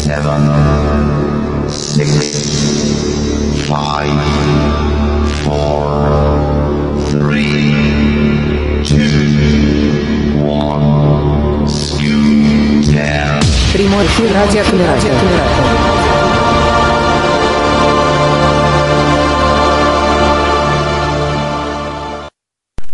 [0.00, 4.22] seven, six, five,
[5.44, 5.86] four,
[7.10, 13.40] three, two, one, scoot down.
[13.72, 15.89] Прямой эфир радиоколлератор.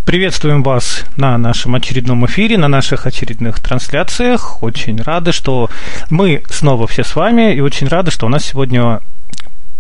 [0.08, 4.64] Приветствуем вас на нашем очередном эфире, на наших очередных трансляциях.
[4.64, 5.70] Очень рады, что
[6.10, 9.02] мы снова все с вами, и очень рады, что у нас сегодня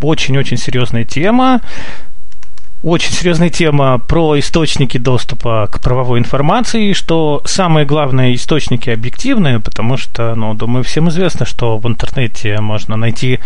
[0.01, 1.61] очень-очень серьезная тема.
[2.87, 9.97] Очень серьезная тема про источники доступа к правовой информации, что самые главные источники объективные, потому
[9.97, 13.41] что, ну, думаю, всем известно, что в интернете можно найти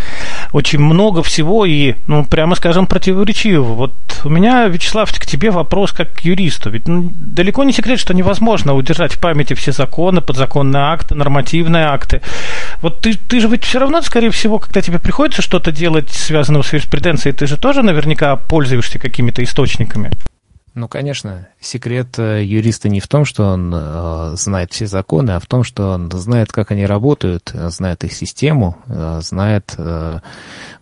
[0.52, 3.74] очень много всего и, ну, прямо скажем, противоречивого.
[3.74, 6.70] Вот у меня, Вячеслав, к тебе вопрос как к юристу.
[6.70, 11.86] Ведь ну, далеко не секрет, что невозможно удержать в памяти все законы, подзаконные акты, нормативные
[11.86, 12.22] акты.
[12.84, 16.62] Вот ты, ты же ведь все равно, скорее всего, когда тебе приходится что-то делать, связанное
[16.62, 20.12] с юриспруденцией, ты же тоже наверняка пользуешься какими какими-то источниками.
[20.74, 25.40] Ну, конечно, секрет э, юриста не в том, что он э, знает все законы, а
[25.42, 30.20] в том, что он знает, как они работают, знает их систему, э, знает, э,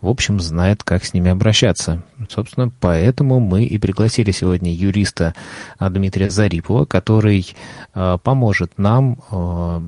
[0.02, 2.04] в общем, знает, как с ними обращаться.
[2.30, 5.34] Собственно, поэтому мы и пригласили сегодня юриста
[5.80, 7.48] э, Дмитрия Зарипова, который
[7.96, 9.82] э, поможет нам э,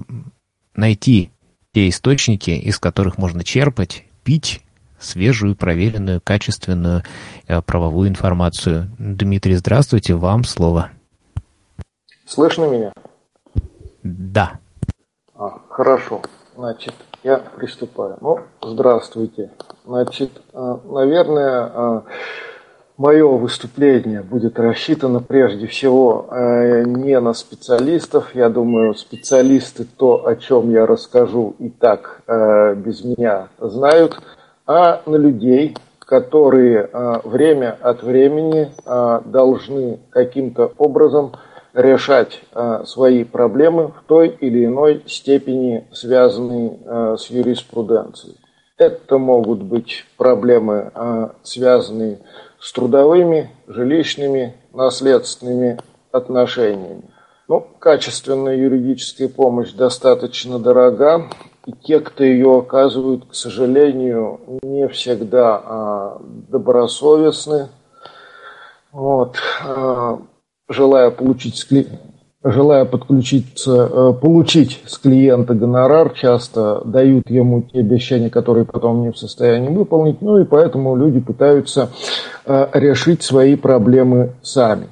[0.75, 1.29] найти
[1.75, 4.61] те источники, из которых можно черпать, пить
[5.01, 7.03] свежую, проверенную, качественную
[7.47, 8.89] э, правовую информацию.
[8.97, 10.91] Дмитрий, здравствуйте, вам слово.
[12.25, 12.93] Слышно меня?
[14.03, 14.59] Да.
[15.35, 16.21] А, хорошо.
[16.55, 18.17] Значит, я приступаю.
[18.21, 19.51] Ну, здравствуйте.
[19.85, 22.01] Значит, э, наверное, э,
[22.97, 28.35] мое выступление будет рассчитано прежде всего не на специалистов.
[28.35, 34.21] Я думаю, специалисты то, о чем я расскажу, и так без меня знают–
[34.65, 41.33] а на людей, которые а, время от времени а, должны каким-то образом
[41.73, 48.35] решать а, свои проблемы в той или иной степени, связанные с юриспруденцией.
[48.77, 50.91] Это могут быть проблемы,
[51.43, 52.17] связанные
[52.59, 55.77] с трудовыми, жилищными, наследственными
[56.11, 57.03] отношениями.
[57.47, 61.29] Ну, качественная юридическая помощь достаточно дорога,
[61.65, 67.69] и те, кто ее оказывают, к сожалению, не всегда а, добросовестны.
[68.91, 70.19] Вот, а,
[70.67, 71.55] желая получить
[72.43, 79.11] желая подключиться, а, получить с клиента гонорар, часто дают ему те обещания, которые потом не
[79.11, 81.89] в состоянии выполнить, ну и поэтому люди пытаются
[82.45, 84.87] а, решить свои проблемы сами.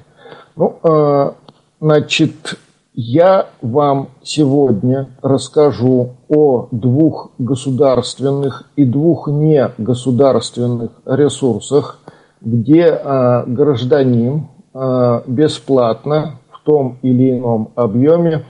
[0.54, 1.34] Ну, а,
[1.80, 2.58] значит,
[3.02, 11.98] я вам сегодня расскажу о двух государственных и двух негосударственных ресурсах,
[12.42, 18.44] где э, гражданин э, бесплатно в том или ином объеме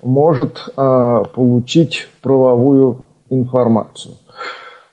[0.00, 4.14] может э, получить правовую информацию.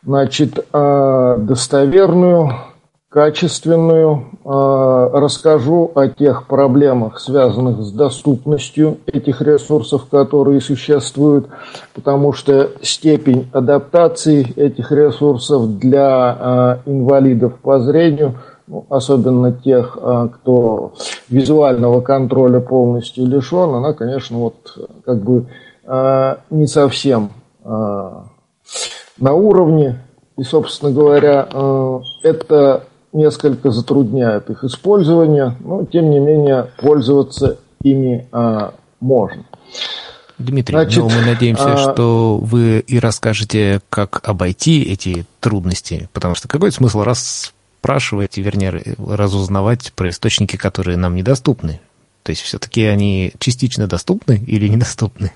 [0.03, 2.51] Значит, достоверную
[3.15, 4.25] качественную.
[4.43, 11.47] А, расскажу о тех проблемах, связанных с доступностью этих ресурсов, которые существуют,
[11.93, 18.33] потому что степень адаптации этих ресурсов для а, инвалидов по зрению,
[18.67, 20.91] ну, особенно тех, а, кто
[21.29, 24.55] визуального контроля полностью лишен, она, конечно, вот
[25.05, 25.45] как бы
[26.49, 27.29] не совсем
[27.63, 28.23] на
[29.19, 29.99] уровне.
[30.35, 31.47] И, собственно говоря,
[32.23, 32.84] это
[33.15, 39.45] несколько затрудняет их использование, но тем не менее пользоваться ими а, можно.
[40.37, 41.77] Дмитрий, Значит, ну, мы надеемся, а...
[41.77, 49.93] что вы и расскажете, как обойти эти трудности, потому что какой смысл расспрашивать, вернее, разузнавать
[49.95, 51.79] про источники, которые нам недоступны?
[52.23, 55.31] То есть все-таки они частично доступны или недоступны?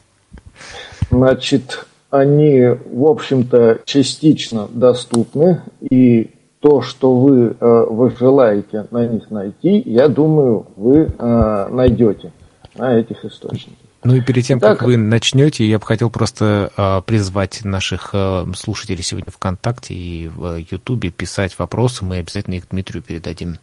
[1.09, 2.59] Значит, они,
[2.91, 10.07] в общем-то, частично доступны, и то, что вы, э, вы желаете на них найти, я
[10.07, 12.31] думаю, вы э, найдете
[12.75, 13.77] на этих источниках.
[14.03, 18.11] Ну и перед тем, так, как вы начнете, я бы хотел просто э, призвать наших
[18.13, 23.57] э, слушателей сегодня ВКонтакте и в Ютубе писать вопросы, мы обязательно их Дмитрию передадим.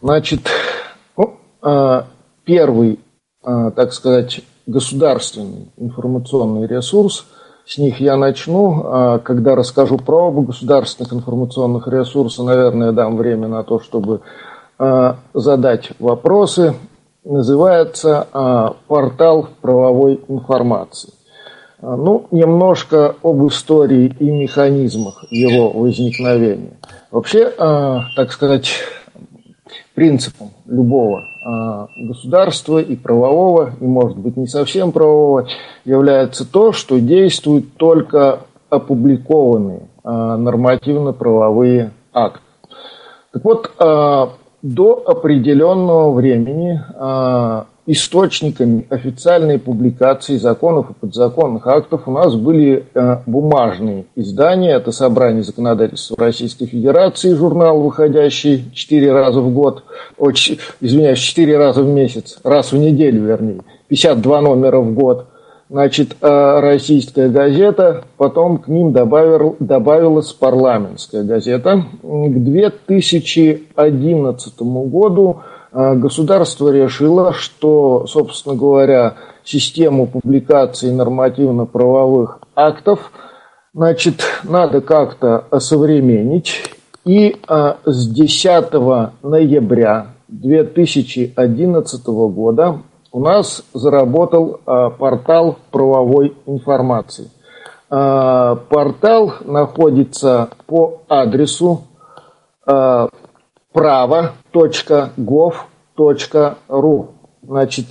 [0.00, 0.48] Значит,
[1.16, 2.02] ну, э,
[2.44, 3.00] первый,
[3.44, 7.26] э, так сказать, государственный информационный ресурс–
[7.66, 8.82] с них я начну.
[8.84, 14.20] А когда расскажу про оба государственных информационных ресурса, наверное, дам время на то, чтобы
[14.78, 16.74] а, задать вопросы.
[17.24, 21.12] Называется а, портал правовой информации.
[21.80, 26.78] Ну, немножко об истории и механизмах его возникновения.
[27.10, 28.70] Вообще, так сказать,
[29.94, 31.24] принципом любого
[31.96, 35.48] государства и правового, и, может быть, не совсем правового,
[35.84, 38.40] является то, что действуют только
[38.70, 42.40] опубликованные нормативно-правовые акты.
[43.32, 43.72] Так вот,
[44.62, 46.80] до определенного времени
[47.86, 54.76] источниками официальной публикации законов и подзаконных актов у нас были э, бумажные издания.
[54.76, 59.82] Это собрание законодательства Российской Федерации, журнал, выходящий четыре раза в год,
[60.80, 65.26] извиняюсь, четыре раза в месяц, раз в неделю, вернее, 52 номера в год.
[65.68, 71.86] Значит, э, российская газета, потом к ним добавил, добавилась парламентская газета.
[72.02, 75.40] К 2011 году
[75.72, 79.14] государство решило, что, собственно говоря,
[79.44, 83.10] систему публикации нормативно-правовых актов
[83.74, 86.74] значит, надо как-то осовременить.
[87.04, 88.72] И а, с 10
[89.22, 92.78] ноября 2011 года
[93.10, 97.30] у нас заработал а, портал правовой информации.
[97.90, 101.82] А, портал находится по адресу
[102.64, 103.08] а,
[103.72, 105.08] право.gov.ru.
[107.42, 107.86] Значит,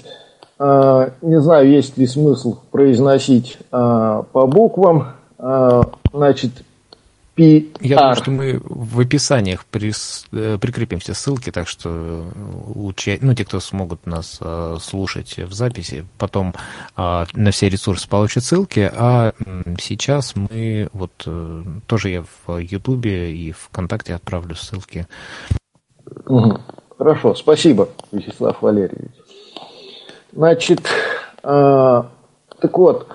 [0.59, 5.13] э, не знаю, есть ли смысл произносить э, по буквам.
[5.37, 5.81] Э,
[6.13, 6.63] значит,
[7.35, 7.65] PR.
[7.79, 12.25] Я думаю, что мы в описаниях прис, прикрепим все ссылки, так что
[12.75, 14.37] лучше, ну, те, кто смогут нас
[14.81, 16.53] слушать в записи, потом
[16.97, 19.31] на все ресурсы получат ссылки, а
[19.79, 21.25] сейчас мы вот
[21.87, 25.07] тоже я в Ютубе и ВКонтакте отправлю ссылки
[26.25, 26.57] Угу.
[26.97, 29.11] Хорошо, спасибо, Вячеслав Валерьевич.
[30.33, 30.81] Значит,
[31.43, 32.03] э,
[32.61, 33.07] так вот,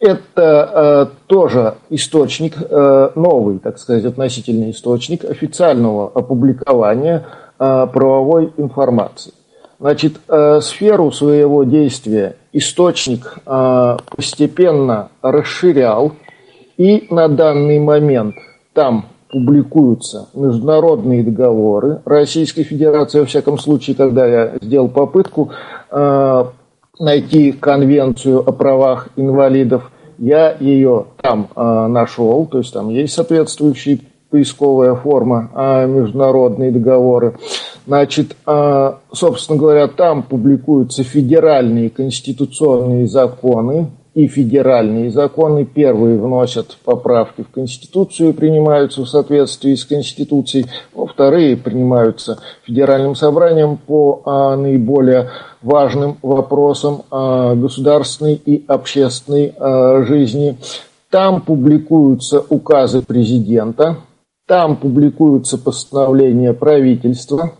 [0.00, 7.26] это э, тоже источник, э, новый, так сказать, относительный источник официального опубликования
[7.58, 9.34] э, правовой информации.
[9.78, 10.20] Значит,
[10.60, 16.12] сферу своего действия источник постепенно расширял,
[16.76, 18.36] и на данный момент
[18.74, 22.00] там публикуются международные договоры.
[22.04, 25.50] Российской Федерации, во всяком случае, когда я сделал попытку
[25.90, 26.44] э,
[26.98, 34.00] найти конвенцию о правах инвалидов, я ее там э, нашел, то есть там есть соответствующая
[34.30, 37.36] поисковая форма, э, международные договоры.
[37.86, 45.64] Значит, э, собственно говоря, там публикуются федеральные конституционные законы, и федеральные законы.
[45.64, 50.66] Первые вносят поправки в Конституцию, принимаются в соответствии с Конституцией.
[50.94, 55.30] Ну, вторые принимаются Федеральным собранием по а, наиболее
[55.62, 60.58] важным вопросам а, государственной и общественной а, жизни.
[61.08, 63.96] Там публикуются указы президента,
[64.46, 67.52] там публикуются постановления правительства,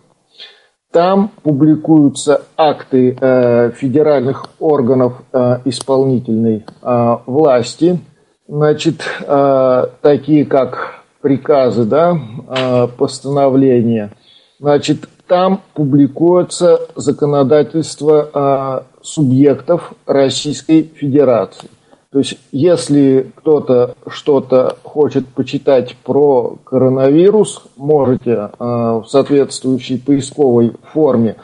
[0.91, 8.01] там публикуются акты э, федеральных органов э, исполнительной э, власти,
[8.49, 14.11] значит, э, такие как приказы, да, э, постановления.
[14.59, 21.71] Значит, там публикуется законодательство э, субъектов Российской Федерации.
[22.13, 31.37] То есть, если кто-то что-то хочет почитать про коронавирус, можете э, в соответствующей поисковой форме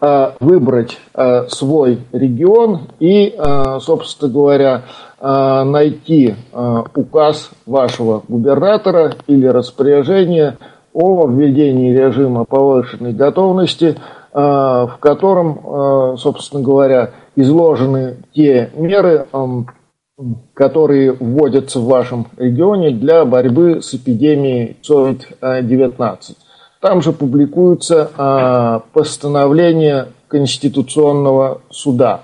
[0.00, 3.32] э, выбрать э, свой регион и,
[3.80, 4.82] собственно говоря,
[5.20, 6.36] найти
[6.94, 10.58] указ вашего губернатора или распоряжение
[10.92, 13.96] о введении режима повышенной готовности,
[14.32, 19.26] в котором, собственно говоря, изложены те меры,
[20.54, 26.36] которые вводятся в вашем регионе для борьбы с эпидемией COVID-19.
[26.80, 32.20] Там же публикуются а, постановления Конституционного суда.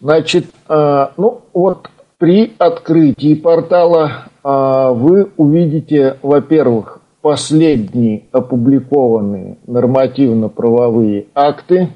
[0.00, 1.88] Значит, а, ну вот
[2.18, 11.88] при открытии портала а, вы увидите, во-первых, последние опубликованные нормативно-правовые акты,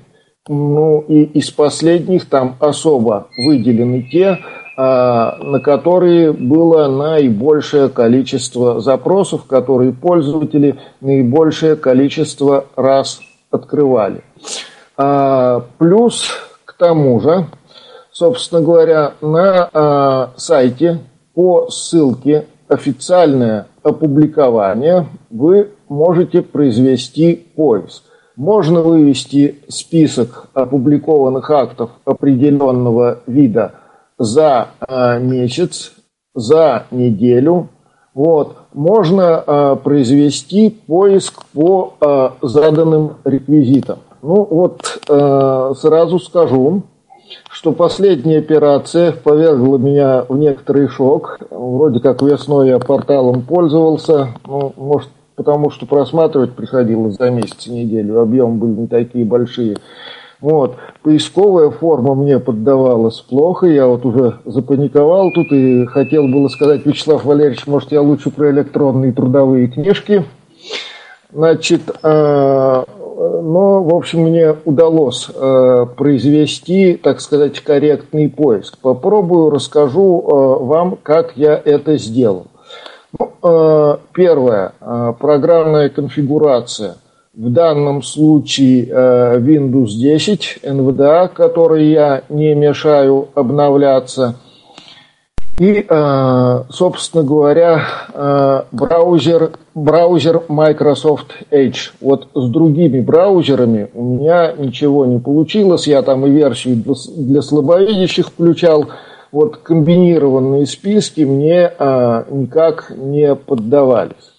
[0.48, 4.38] ну и из последних там особо выделены те,
[4.76, 14.22] на которые было наибольшее количество запросов, которые пользователи наибольшее количество раз открывали.
[14.96, 16.30] А, плюс
[16.64, 17.46] к тому же,
[18.10, 21.00] собственно говоря, на а, сайте
[21.34, 28.02] по ссылке официальное опубликование вы можете произвести поиск.
[28.36, 33.74] Можно вывести список опубликованных актов определенного вида
[34.18, 35.92] за э, месяц,
[36.34, 37.68] за неделю,
[38.14, 43.98] вот, можно э, произвести поиск по э, заданным реквизитам.
[44.22, 46.82] Ну вот сразу скажу,
[47.50, 51.38] что последняя операция повергла меня в некоторый шок.
[51.50, 58.20] Вроде как весной я порталом пользовался, ну, может, потому что просматривать приходилось за месяц неделю,
[58.20, 59.76] объемы были не такие большие.
[60.46, 60.76] Вот.
[61.02, 67.24] Поисковая форма мне поддавалась плохо, я вот уже запаниковал тут и хотел было сказать, Вячеслав
[67.24, 70.22] Валерьевич, может, я лучше про электронные трудовые книжки.
[71.32, 78.78] Значит, э, но, в общем, мне удалось э, произвести, так сказать, корректный поиск.
[78.78, 82.46] Попробую, расскажу э, вам, как я это сделал.
[83.18, 84.74] Ну, первое,
[85.18, 86.98] программная конфигурация.
[87.36, 94.36] В данном случае э, Windows 10 NVDA, который я не мешаю обновляться–
[95.58, 101.92] и, э, собственно говоря, э, браузер, браузер Microsoft Edge.
[102.02, 105.86] Вот с другими браузерами у меня ничего не получилось.
[105.86, 106.84] Я там и версию
[107.16, 108.86] для слабовидящих включал.
[109.32, 111.70] Вот комбинированные списки мне
[112.30, 114.34] никак не поддавались.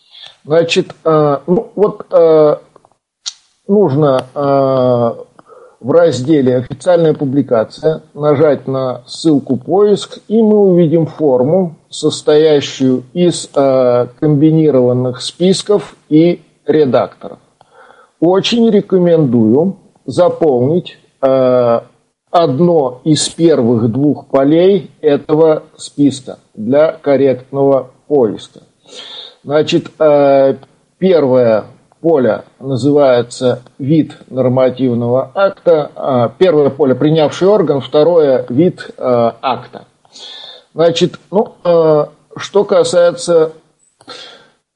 [0.46, 2.06] Значит, ну, вот
[3.68, 5.26] нужно
[5.80, 14.08] в разделе «Официальная публикация» нажать на ссылку «Поиск», и мы увидим форму, состоящую из э,
[14.20, 17.40] комбинированных списков и редакторов.
[18.20, 21.82] Очень рекомендую заполнить э,
[22.32, 28.62] одно из первых двух полей этого списка для корректного поиска.
[29.44, 30.56] Значит, э,
[30.98, 31.66] первое
[32.02, 35.92] поле называется вид нормативного акта.
[35.96, 39.86] А, первое поле принявший орган, второе вид а, акта.
[40.74, 43.54] Значит, ну, а, что касается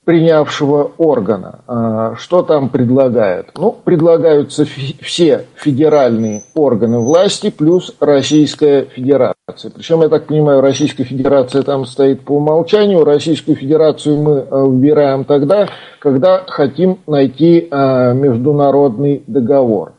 [0.05, 1.59] принявшего органа.
[1.67, 3.49] А, что там предлагают?
[3.55, 9.71] Ну, предлагаются все федеральные органы власти плюс Российская Федерация.
[9.73, 13.05] Причем, я так понимаю, Российская Федерация там стоит по умолчанию.
[13.05, 19.93] Российскую Федерацию мы а, выбираем тогда, когда хотим найти а, международный договор.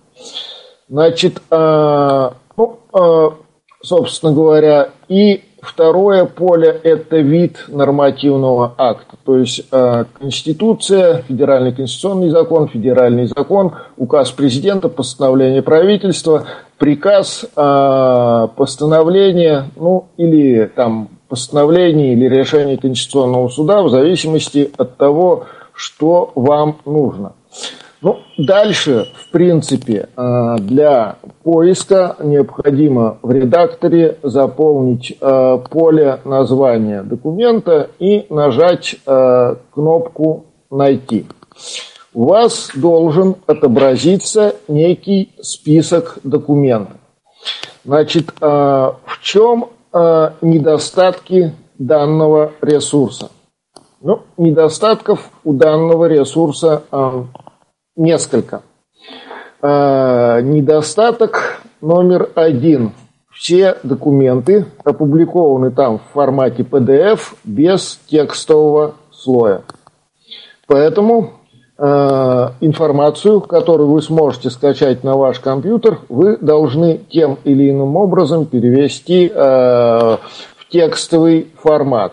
[0.88, 2.78] Значит, ну,
[3.82, 12.30] собственно говоря, и Второе поле– это вид нормативного акта, то есть э, Конституция, Федеральный конституционный
[12.30, 16.46] закон, Федеральный закон, указ президента, постановление правительства,
[16.78, 25.44] приказ, э, постановление, ну или там постановление или решение Конституционного суда в зависимости от того,
[25.74, 27.34] что вам нужно.
[28.02, 37.90] Ну, дальше, в принципе, э, для поиска необходимо в редакторе заполнить э, поле названия документа
[38.00, 41.26] и нажать э, кнопку «Найти».
[42.12, 46.96] У вас должен отобразиться некий список документов.
[47.84, 49.68] Значит, в чем
[50.42, 53.30] недостатки данного ресурса?
[54.02, 56.82] Ну, недостатков у данного ресурса
[57.96, 58.62] несколько.
[59.60, 62.92] А, недостаток номер один.
[63.30, 69.62] Все документы опубликованы там в формате PDF без текстового слоя.
[70.66, 71.32] Поэтому
[71.78, 78.46] э, информацию, которую вы сможете скачать на ваш компьютер, вы должны тем или иным образом
[78.46, 82.12] перевести э, в текстовый формат.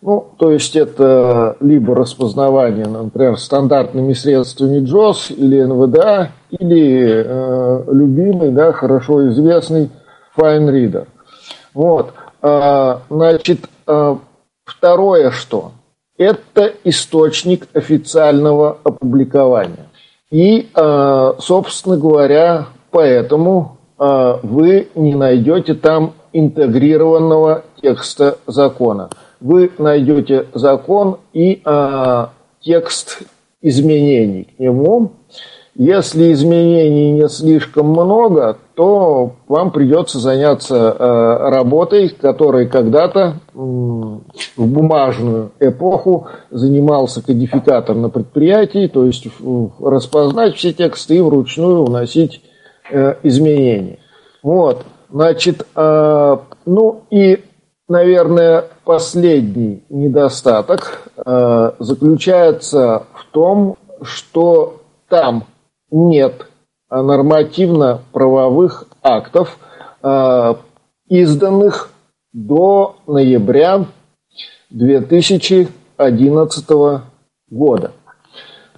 [0.00, 8.52] Ну, то есть это либо распознавание, например, стандартными средствами JOS или NVDA, или э, любимый,
[8.52, 9.90] да, хорошо известный
[10.36, 11.08] FineReader.
[11.74, 12.12] Вот.
[12.42, 14.16] Э, значит, э,
[14.64, 15.72] второе что?
[16.16, 19.86] Это источник официального опубликования.
[20.30, 30.46] И, э, собственно говоря, поэтому э, вы не найдете там интегрированного текста закона вы найдете
[30.54, 32.26] закон и э,
[32.60, 33.22] текст
[33.62, 35.12] изменений к нему.
[35.74, 44.20] Если изменений не слишком много, то вам придется заняться э, работой, которой когда-то э, в
[44.56, 52.42] бумажную эпоху занимался кодификатор на предприятии, то есть э, распознать все тексты и вручную вносить
[52.90, 54.00] э, изменения.
[54.42, 57.44] Вот, значит, э, ну и
[57.88, 65.44] наверное, последний недостаток э, заключается в том, что там
[65.90, 66.46] нет
[66.90, 69.58] нормативно-правовых актов,
[70.02, 70.54] э,
[71.08, 71.90] изданных
[72.32, 73.86] до ноября
[74.70, 77.02] 2011
[77.50, 77.92] года.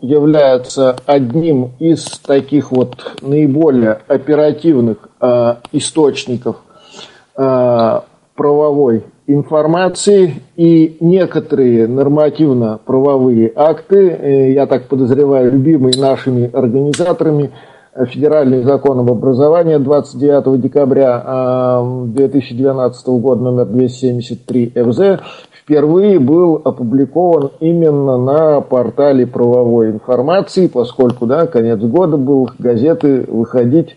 [0.00, 6.56] является одним из таких вот наиболее оперативных э, источников
[7.36, 8.00] э,
[8.34, 10.42] правовой информации.
[10.56, 17.50] И некоторые нормативно-правовые акты, я так подозреваю, любимые нашими организаторами–
[18.08, 25.20] федеральный закон об образовании 29 декабря 2012 года номер 273 ФЗ
[25.64, 33.96] впервые был опубликован именно на портале правовой информации, поскольку, да, конец года был, газеты выходить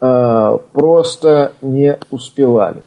[0.00, 2.82] э, просто не успевали.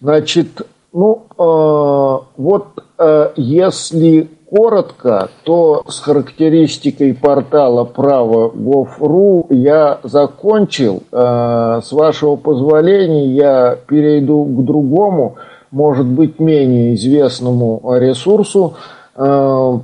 [0.00, 2.66] Значит, ну, э, вот
[2.98, 11.02] э, если коротко, то с характеристикой портала право.gov.ru я закончил.
[11.12, 15.36] Э, с вашего позволения я перейду к другому,
[15.70, 18.74] может быть, менее известному ресурсу,
[19.14, 19.78] э,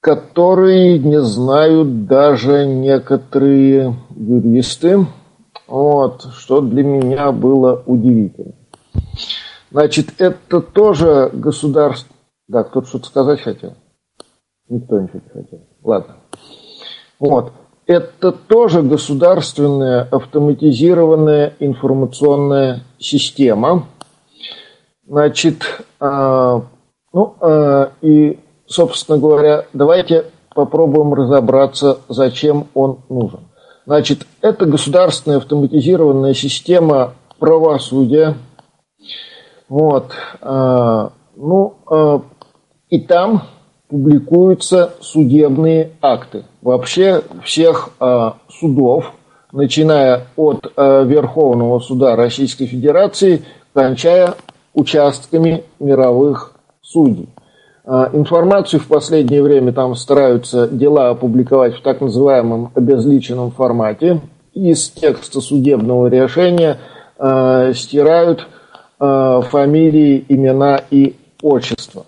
[0.00, 5.06] который не знают даже некоторые юристы,
[5.66, 8.54] вот, что для меня было удивительно.
[9.70, 12.14] Значит, это тоже государство...
[12.48, 13.74] Да, кто-то что-то сказать хотел?
[14.68, 15.60] Никто ничего не хотел.
[15.82, 16.16] Ладно.
[17.18, 17.52] Вот.
[17.86, 23.86] Это тоже государственная автоматизированная информационная система.
[25.06, 25.62] Значит,
[25.98, 26.60] э,
[27.14, 33.40] ну э, и, собственно говоря, давайте попробуем разобраться, зачем он нужен.
[33.86, 38.34] Значит, это государственная автоматизированная система правосудия.
[39.70, 40.12] Вот.
[40.42, 42.24] Э, ну,
[42.90, 43.44] и там
[43.88, 46.44] публикуются судебные акты.
[46.62, 49.12] Вообще всех э, судов,
[49.52, 54.34] начиная от э, Верховного суда Российской Федерации, кончая
[54.74, 57.28] участками мировых судей.
[57.84, 64.20] Э, информацию в последнее время там стараются дела опубликовать в так называемом обезличенном формате.
[64.52, 66.78] Из текста судебного решения
[67.18, 68.46] э, стирают
[69.00, 72.04] э, фамилии, имена и отчества.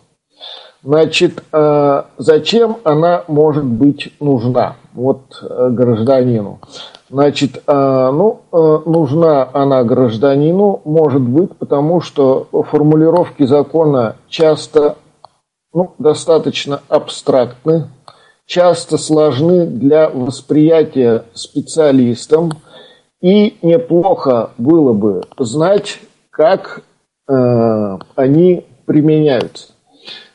[0.82, 6.60] Значит, э, зачем она может быть нужна вот э, гражданину?
[7.10, 8.40] Значит, э, ну,
[8.86, 14.96] нужна она гражданину, может быть, потому что формулировки закона часто
[15.72, 17.88] ну, достаточно абстрактны,
[18.46, 22.52] часто сложны для восприятия специалистам,
[23.20, 26.82] и неплохо было бы знать, как
[27.28, 29.74] э, они применяются.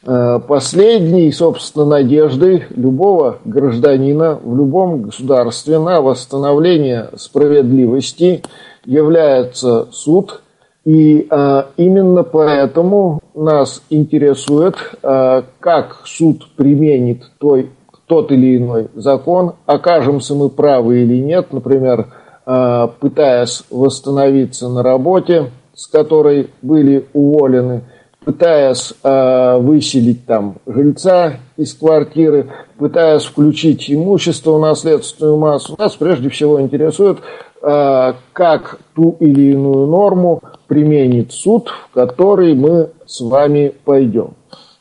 [0.08, 8.44] Э, последней, собственно, надеждой любого гражданина в любом государстве на восстановление справедливости
[8.86, 10.42] является суд,
[10.86, 17.72] И а, именно поэтому нас интересует, а, как суд применит той,
[18.06, 22.14] тот или иной закон, окажемся мы правы или нет, например,
[22.46, 27.82] а, пытаясь восстановиться на работе, с которой были уволены,
[28.26, 36.30] пытаясь э, выселить там жильца из квартиры, пытаясь включить имущество в наследственную массу, нас прежде
[36.30, 37.20] всего интересует,
[37.62, 44.34] э, как ту или иную норму применит суд, в который мы с вами пойдем.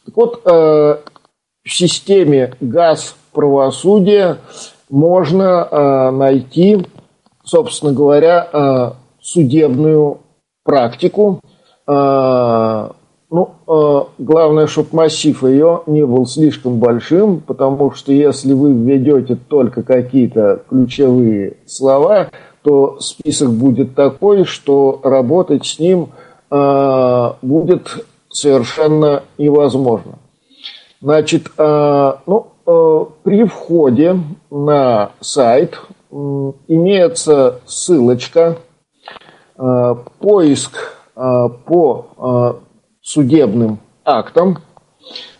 [0.06, 0.96] Так вот, э,
[1.64, 4.38] в системе газ правосудия
[4.88, 6.86] можно э, найти,
[7.44, 10.18] собственно говоря, э, судебную
[10.62, 11.40] практику,
[11.86, 12.88] э,
[13.30, 19.36] ну, э, главное, чтобы массив ее не был слишком большим, потому что если вы введете
[19.36, 22.28] только какие-то ключевые слова,
[22.62, 26.10] то список будет такой, что работать с ним
[26.50, 30.18] э, будет совершенно невозможно.
[31.00, 32.46] Значит, э, ну,
[33.24, 34.18] при входе
[34.50, 35.78] на сайт
[36.10, 38.56] имеется ссылочка,
[40.18, 42.06] поиск по
[43.04, 44.58] судебным актом,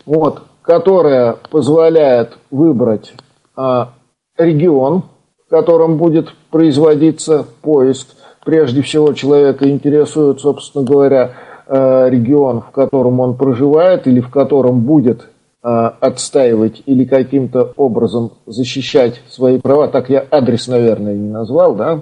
[0.05, 3.13] вот, которая позволяет выбрать
[3.55, 3.89] а,
[4.37, 5.03] регион,
[5.45, 8.09] в котором будет производиться поиск.
[8.45, 11.33] Прежде всего человека интересует, собственно говоря,
[11.67, 15.27] а, регион, в котором он проживает или в котором будет
[15.67, 19.87] отстаивать или каким-то образом защищать свои права.
[19.87, 22.01] Так я адрес, наверное, не назвал, да?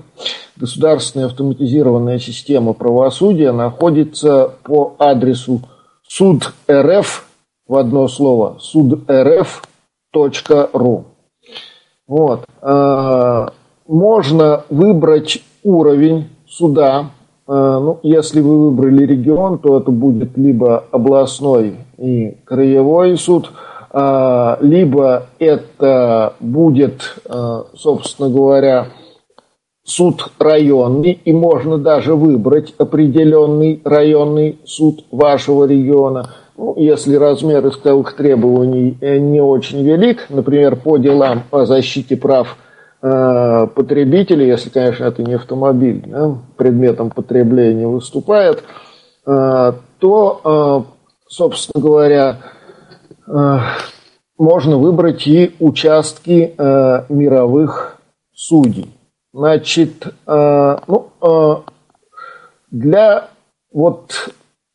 [0.55, 5.61] государственная автоматизированная система правосудия находится по адресу
[6.07, 7.25] суд РФ
[7.67, 11.05] в одно слово суд рф.ру.
[12.07, 12.45] Вот.
[12.61, 13.53] А,
[13.87, 17.11] можно выбрать уровень суда.
[17.47, 23.51] А, ну, если вы выбрали регион, то это будет либо областной и краевой суд,
[23.91, 27.15] а, либо это будет,
[27.75, 28.87] собственно говоря,
[29.83, 36.29] суд районный, и можно даже выбрать определенный районный суд вашего региона.
[36.57, 42.57] Ну, если размер исковых требований э, не очень велик, например, по делам о защите прав
[43.01, 48.63] э, потребителей, если, конечно, это не автомобиль, да, предметом потребления выступает,
[49.25, 50.85] э, то,
[51.33, 52.37] собственно говоря,
[53.27, 53.57] э,
[54.37, 57.97] можно выбрать и участки э, мировых
[58.33, 58.91] судей.
[59.33, 61.63] Значит, э, ну,
[62.69, 63.29] для
[63.71, 64.29] вот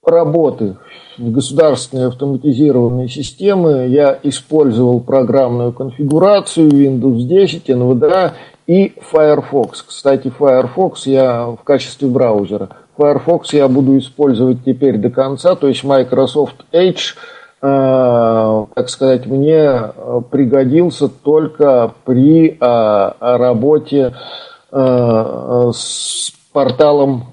[0.04, 0.76] работы
[1.16, 8.32] в государственной автоматизированной системы я использовал программную конфигурацию Windows 10, NVDA
[8.66, 9.82] и Firefox.
[9.82, 12.70] Кстати, Firefox я в качестве браузера.
[12.98, 17.14] Firefox я буду использовать теперь до конца, то есть Microsoft Edge–
[17.60, 24.14] Э, так сказать, мне э, пригодился только при э, работе
[24.70, 27.24] с порталом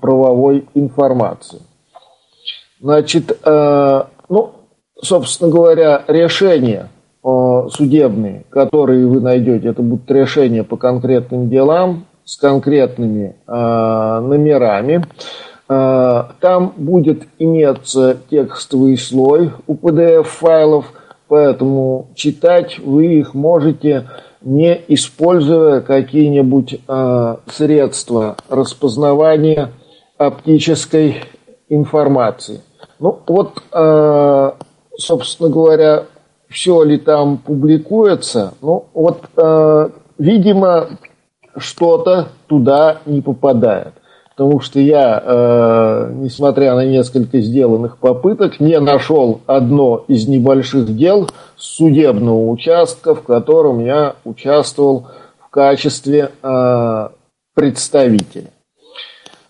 [0.00, 1.58] правовой информации.
[2.80, 4.52] Значит, ну,
[5.02, 6.88] собственно говоря, решения
[7.24, 15.04] судебные, которые вы найдете, это будут решения по конкретным делам с конкретными номерами.
[15.68, 20.92] А, там будет иметься текстовый слой у PDF-файлов,
[21.28, 24.06] поэтому читать вы их можете
[24.46, 29.72] не используя какие-нибудь э, средства распознавания
[30.18, 31.16] оптической
[31.68, 32.60] информации.
[33.00, 34.52] Ну вот, э,
[34.96, 36.04] собственно говоря,
[36.48, 40.90] все ли там публикуется, ну вот, э, видимо,
[41.58, 43.94] что-то туда не попадает
[44.36, 51.30] потому что я, э, несмотря на несколько сделанных попыток, не нашел одно из небольших дел
[51.56, 55.06] судебного участка, в котором я участвовал
[55.38, 57.08] в качестве э,
[57.54, 58.50] представителя.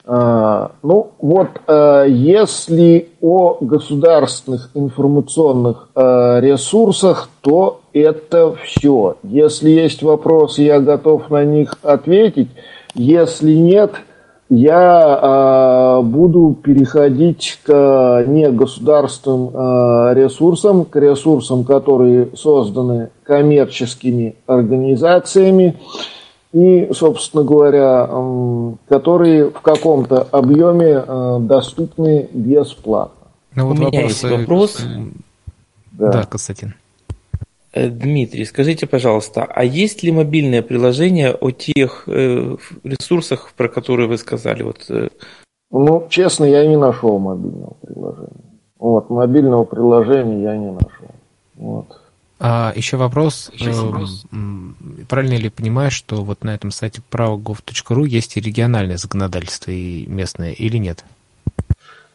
[0.07, 9.17] Э, ну вот, э, если о государственных информационных э, ресурсах, то это все.
[9.25, 12.51] Если есть вопросы, я готов на них ответить.
[12.95, 13.93] Если нет–
[14.49, 19.49] я э, буду переходить к негосударственным
[20.15, 25.75] ресурсам, к ресурсам, которые созданы коммерческими организациями
[26.57, 33.27] и, собственно говоря, э, которые в каком-то объеме э, доступны бесплатно.
[33.55, 34.83] Ну, вот У меня есть вопрос.
[35.93, 36.13] Да.
[36.13, 36.75] да, Константин.
[37.75, 44.09] Э, Дмитрий, скажите, пожалуйста, а есть ли мобильное приложение о тех э, ресурсах, про которые
[44.09, 44.63] вы сказали?
[44.63, 45.09] Вот, э,
[45.71, 48.45] Ну, честно, я не нашел мобильного приложения.
[48.79, 51.11] Вот, мобильного приложения я не нашел.
[51.57, 52.01] Вот.
[52.39, 53.51] А еще вопрос.
[53.55, 54.25] Еще э, вопрос.
[55.09, 60.53] Правильно ли понимаешь, что вот на этом сайте правогов.ру есть и региональное законодательство и местное
[60.53, 61.05] или нет?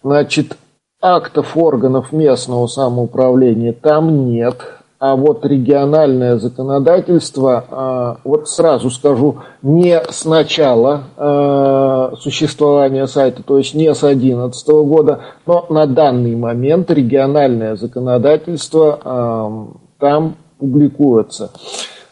[0.04, 0.58] Значит,
[1.02, 4.62] актов органов местного самоуправления там нет.
[5.00, 13.58] А вот региональное законодательство, а, вот сразу скажу, не с начала а, существования сайта, то
[13.58, 19.72] есть не с 2011 года, но на данный момент региональное законодательство
[20.02, 21.52] там публикуется.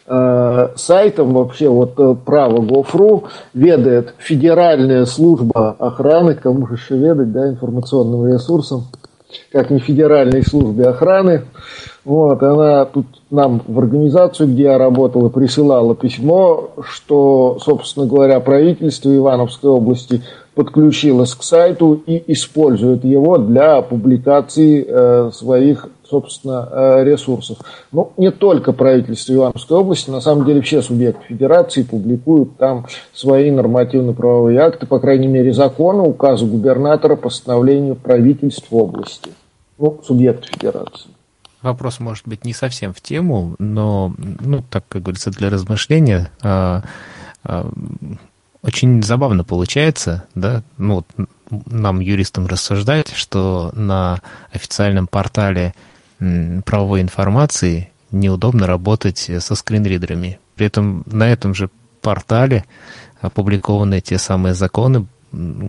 [0.06, 3.24] Сайтом вообще вот э, право Гофру
[3.54, 8.86] ведает Федеральная служба охраны, кому же еще ведать, да, информационным ресурсом,
[9.52, 11.44] как не Федеральной службе охраны.
[12.04, 19.14] Вот, она тут нам в организацию, где я работал, присылала письмо, что, собственно говоря, правительство
[19.14, 20.22] Ивановской области
[20.54, 27.58] подключилось к сайту и использует его для публикации э, своих, собственно, э, ресурсов.
[27.92, 33.50] Ну, не только правительство Ивановской области, на самом деле все субъекты федерации публикуют там свои
[33.50, 39.30] нормативно-правовые акты, по крайней мере, законы, указы губернатора, постановления правительств области,
[39.78, 41.10] ну, субъекты федерации.
[41.62, 46.82] Вопрос может быть не совсем в тему, но, ну, так как говорится, для размышления а,
[47.44, 47.70] а,
[48.62, 51.04] очень забавно получается, да, ну,
[51.66, 54.20] нам, юристам, рассуждать, что на
[54.52, 55.74] официальном портале
[56.64, 60.38] правовой информации неудобно работать со скринридерами.
[60.54, 62.64] При этом на этом же портале
[63.20, 65.06] опубликованы те самые законы,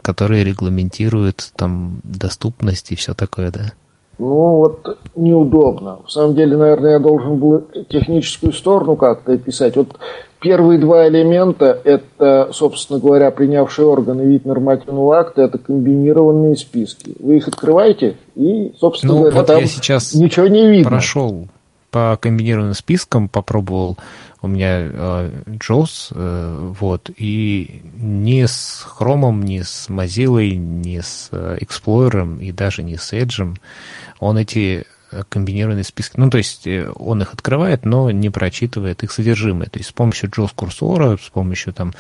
[0.02, 3.74] которые регламентируют там доступность и все такое, да.
[4.22, 5.98] Ну, вот неудобно.
[6.06, 9.76] В самом деле, наверное, я должен был техническую сторону как-то описать.
[9.76, 9.98] Вот
[10.40, 17.16] первые два элемента– это, собственно говоря, принявшие органы вид нормативного акта, это комбинированные списки.
[17.20, 20.92] Вы их открываете, и, собственно ну, говоря, вот там я сейчас ничего не видно.
[20.92, 21.48] прошел
[21.90, 23.98] по комбинированным спискам, попробовал
[24.42, 31.30] у меня э, JAWS, э, вот, и ни с Chrome, ни с Mozilla, ни с
[31.32, 33.56] э, Explorer и даже не с Edge
[34.22, 39.04] он эти э, комбинированные списки, ну, то есть э, он их открывает, но не прочитывает
[39.04, 39.68] их содержимое.
[39.68, 41.94] То есть с помощью JAWS-курсора, с помощью там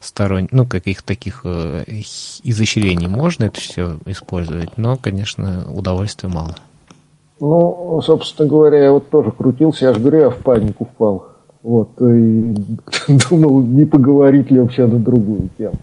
[0.00, 1.84] сторонних, ну, каких-то таких э,
[2.42, 6.56] изощрений можно это все использовать, но, конечно, удовольствия мало.
[7.38, 11.28] Ну, собственно говоря, я вот тоже крутился, я же говорю, я в панику впал.
[11.62, 12.54] Вот, и
[13.30, 15.74] думал, не поговорить ли вообще на другую тему.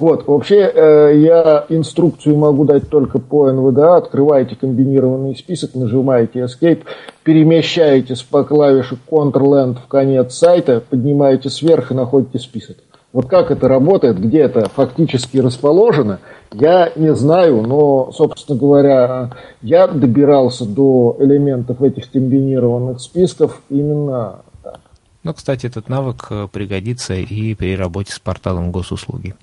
[0.00, 3.98] Вот, вообще э, я инструкцию могу дать только по НВДА.
[3.98, 6.84] Открываете комбинированный список, нажимаете Escape,
[7.22, 12.78] перемещаетесь по клавише Ctrl-End в конец сайта, поднимаете сверху и находите список.
[13.12, 16.20] Вот как это работает, где это фактически расположено,
[16.52, 24.80] я не знаю, но, собственно говоря, я добирался до элементов этих комбинированных списков именно так.
[25.24, 29.34] Ну, кстати, этот навык э, пригодится и при работе с порталом госуслуги.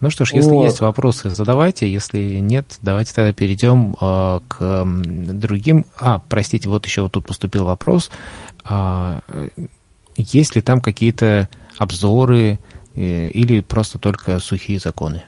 [0.00, 0.64] Ну что ж, если вот.
[0.64, 1.90] есть вопросы, задавайте.
[1.90, 5.86] Если нет, давайте тогда перейдем э, к другим.
[5.98, 8.10] А, простите, вот еще вот тут поступил вопрос.
[8.64, 9.20] А,
[10.16, 12.58] есть ли там какие-то обзоры
[12.94, 15.22] э, или просто только сухие законы?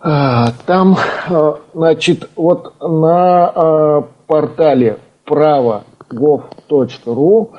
[0.00, 0.96] А, там,
[1.28, 7.50] э, значит, вот на э, портале право.gov.ru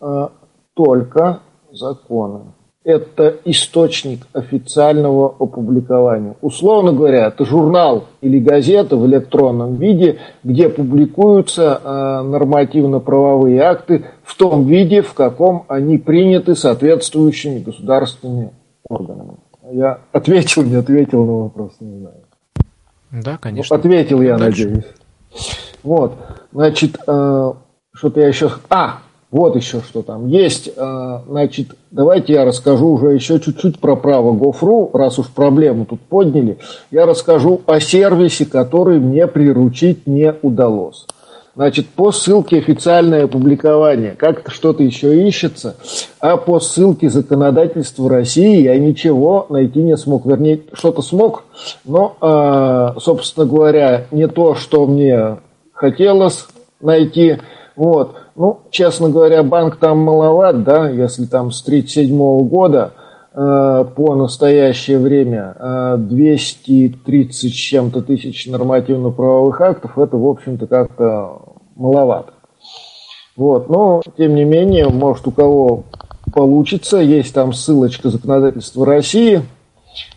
[0.00, 0.28] э,
[0.74, 2.52] только законы
[2.84, 6.34] это источник официального опубликования.
[6.40, 14.36] Условно говоря, это журнал или газета в электронном виде, где публикуются э, нормативно-правовые акты в
[14.36, 18.50] том виде, в каком они приняты соответствующими государственными
[18.88, 19.36] органами.
[19.70, 22.16] Я ответил, не ответил на вопрос, не знаю.
[23.12, 23.76] Да, конечно.
[23.76, 24.64] ответил я, Дальше.
[24.64, 24.86] надеюсь.
[25.84, 26.14] Вот,
[26.52, 27.52] значит, э,
[27.94, 28.50] что-то я еще...
[28.70, 28.98] А,
[29.32, 30.70] вот еще что там есть.
[30.76, 36.00] А, значит, давайте я расскажу уже еще чуть-чуть про право Гофру, раз уж проблему тут
[36.00, 36.58] подняли.
[36.90, 41.06] Я расскажу о сервисе, который мне приручить не удалось.
[41.54, 45.76] Значит, по ссылке официальное опубликование, как-то что-то еще ищется,
[46.18, 50.24] а по ссылке законодательства России я ничего найти не смог.
[50.24, 51.44] Вернее, что-то смог,
[51.84, 55.38] но, а, собственно говоря, не то, что мне
[55.72, 56.46] хотелось
[56.80, 57.38] найти.
[57.76, 58.16] Вот.
[58.36, 62.92] Ну, честно говоря, банк там маловат, да, если там с 1937 года
[63.34, 71.40] э, по настоящее время э, 230 с чем-то тысяч нормативно-правовых актов, это, в общем-то, как-то
[71.76, 72.34] маловато.
[73.36, 75.84] Вот, но, тем не менее, может, у кого
[76.32, 79.42] получится, есть там ссылочка законодательства России,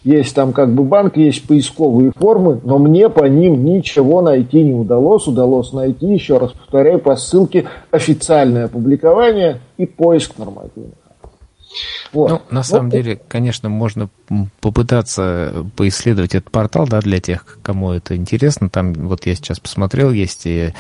[0.04, 4.74] Есть там как бы банк, есть поисковые формы, но мне по ним ничего найти не
[4.74, 5.28] удалось.
[5.28, 10.94] Удалось найти, еще раз повторяю, по ссылке официальное опубликование и поиск нормативных.
[12.14, 12.30] Вот.
[12.30, 12.96] Ну, на самом вот.
[12.96, 14.10] деле, конечно, можно
[14.62, 18.70] попытаться поисследовать этот портал, да, для тех, кому это интересно.
[18.70, 20.74] Там, вот я сейчас посмотрел, есть и,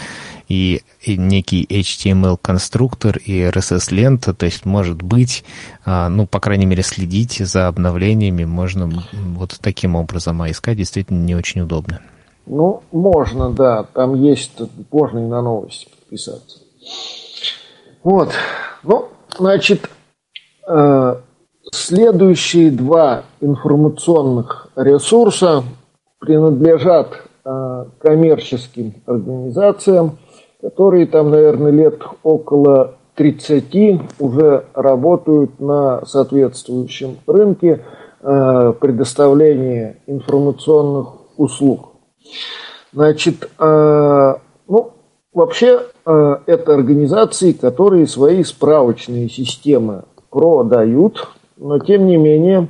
[0.47, 5.43] и, некий HTML-конструктор, и RSS-лента, то есть, может быть,
[5.85, 11.23] а, ну, по крайней мере, следить за обновлениями можно вот таким образом, а искать действительно
[11.23, 12.01] не очень удобно.
[12.45, 14.51] Ну, можно, да, там есть,
[14.91, 16.59] можно и на новости подписаться.
[18.03, 18.31] Вот,
[18.83, 19.89] ну, значит,
[20.67, 21.17] Э,
[21.71, 25.63] следующие два информационных ресурса
[26.19, 30.17] принадлежат э, коммерческим организациям,
[30.65, 37.85] которые там, наверное, лет около 30 уже работают на соответствующем рынке
[38.21, 41.91] э, предоставления информационных услуг.
[42.91, 44.93] Значит, ну,
[45.33, 52.69] вообще это организации, которые свои справочные системы продают, но тем не менее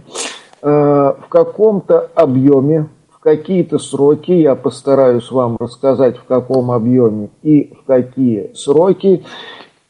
[0.62, 2.90] э, в каком-то объеме,
[3.26, 9.26] какие-то сроки, я постараюсь вам рассказать, в каком объеме и в какие сроки,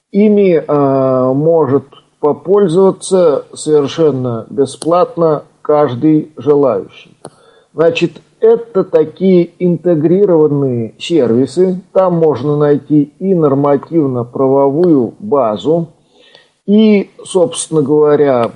[0.09, 1.83] ими э, может
[2.21, 7.17] попользоваться совершенно бесплатно каждый желающий.
[7.73, 11.81] Значит, это такие интегрированные сервисы.
[11.91, 15.89] Там можно найти и нормативно-правовую базу,
[16.65, 18.51] и, собственно говоря,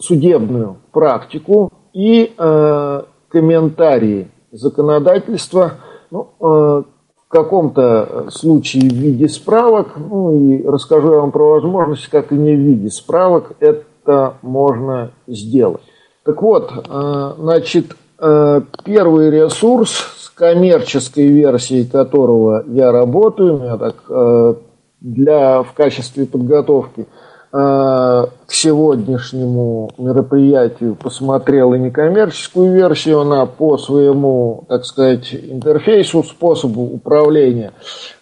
[0.00, 5.72] судебную практику и э, комментарии законодательства,
[6.10, 12.08] ну, э, в каком-то случае в виде справок, ну и расскажу я вам про возможность,
[12.08, 15.82] как и не в виде справок это можно сделать.
[16.24, 24.56] Так вот, э, значит, э, первый ресурс с коммерческой версией которого я работаю, я так
[25.00, 27.06] для, в качестве подготовки
[27.50, 37.72] к сегодняшнему мероприятию посмотрел и некоммерческую версию, она по своему, так сказать, интерфейсу, способу управления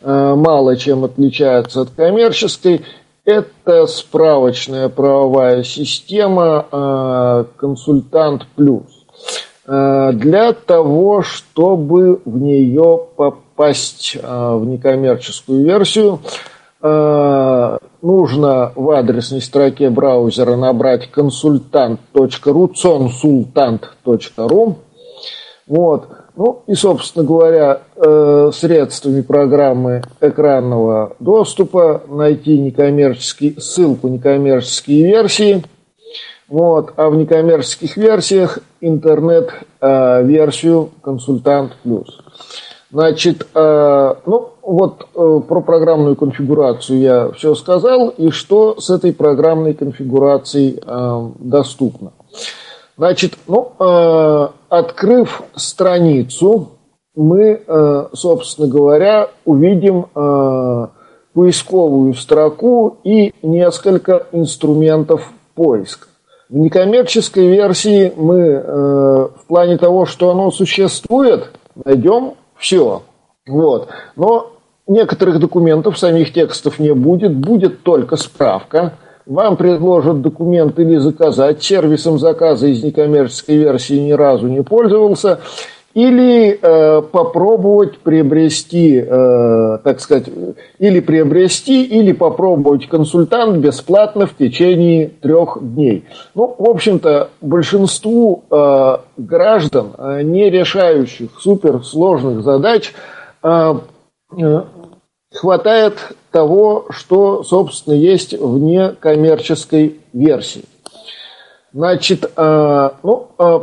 [0.00, 2.82] э, мало чем отличается от коммерческой.
[3.24, 8.84] Это справочная правовая система э, «Консультант плюс».
[9.66, 16.20] Для того, чтобы в нее попасть в некоммерческую версию,
[16.82, 24.76] Э, нужно в адресной строке браузера набрать консультант.ру, consultant.ru.
[25.66, 26.08] Вот.
[26.36, 35.62] Ну и, собственно говоря, э, средствами программы экранного доступа найти некоммерческий, ссылку некоммерческие версии.
[36.46, 36.92] Вот.
[36.96, 42.20] А в некоммерческих версиях интернет-версию э, консультант плюс.
[42.96, 49.12] Значит, э, ну вот э, про программную конфигурацию я все сказал, и что с этой
[49.12, 52.14] программной конфигурацией э, доступно.
[52.96, 53.72] Значит, ну,
[54.70, 56.70] открыв страницу,
[57.14, 57.60] мы,
[58.14, 60.06] собственно говоря, увидим
[61.34, 66.08] поисковую строку и несколько инструментов поиска.
[66.48, 71.50] В некоммерческой версии мы в плане того, что оно существует,
[71.84, 73.02] найдем все.
[73.46, 73.88] Вот.
[74.16, 74.52] Но
[74.86, 78.94] некоторых документов, самих текстов не будет, будет только справка.
[79.24, 81.62] Вам предложат документ или заказать.
[81.62, 85.40] Сервисом заказа из некоммерческой версии ни разу не пользовался.
[85.96, 90.26] Или э, попробовать приобрести, э, так сказать,
[90.78, 96.04] или приобрести, или попробовать консультант бесплатно в течение трех дней.
[96.34, 102.92] Ну, в общем-то, большинству э, граждан, э, не решающих суперсложных задач,
[103.42, 103.74] э,
[104.38, 104.62] э,
[105.32, 105.94] хватает
[106.30, 110.64] того, что, собственно, есть в некоммерческой версии.
[111.72, 113.60] Значит, э, ну, э,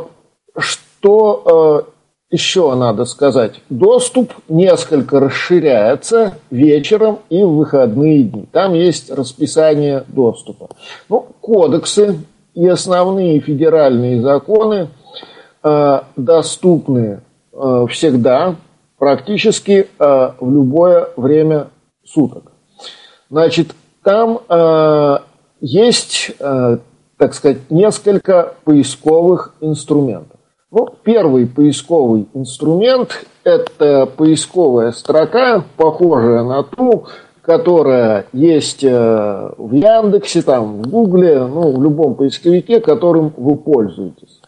[0.58, 1.90] что э,
[2.34, 8.46] еще надо сказать, доступ несколько расширяется вечером и в выходные дни.
[8.50, 10.70] Там есть расписание доступа.
[11.08, 12.18] Ну, кодексы
[12.54, 14.88] и основные федеральные законы
[15.62, 17.20] э, доступны
[17.52, 18.56] э, всегда,
[18.98, 21.68] практически э, в любое время
[22.04, 22.50] суток.
[23.30, 25.18] Значит, там э,
[25.60, 26.78] есть, э,
[27.16, 30.33] так сказать, несколько поисковых инструментов.
[30.76, 37.04] Ну, первый поисковый инструмент– это поисковая строка, похожая на ту,
[37.42, 44.40] которая есть э, в Яндексе, там, в Гугле, ну, в любом поисковике, которым вы пользуетесь.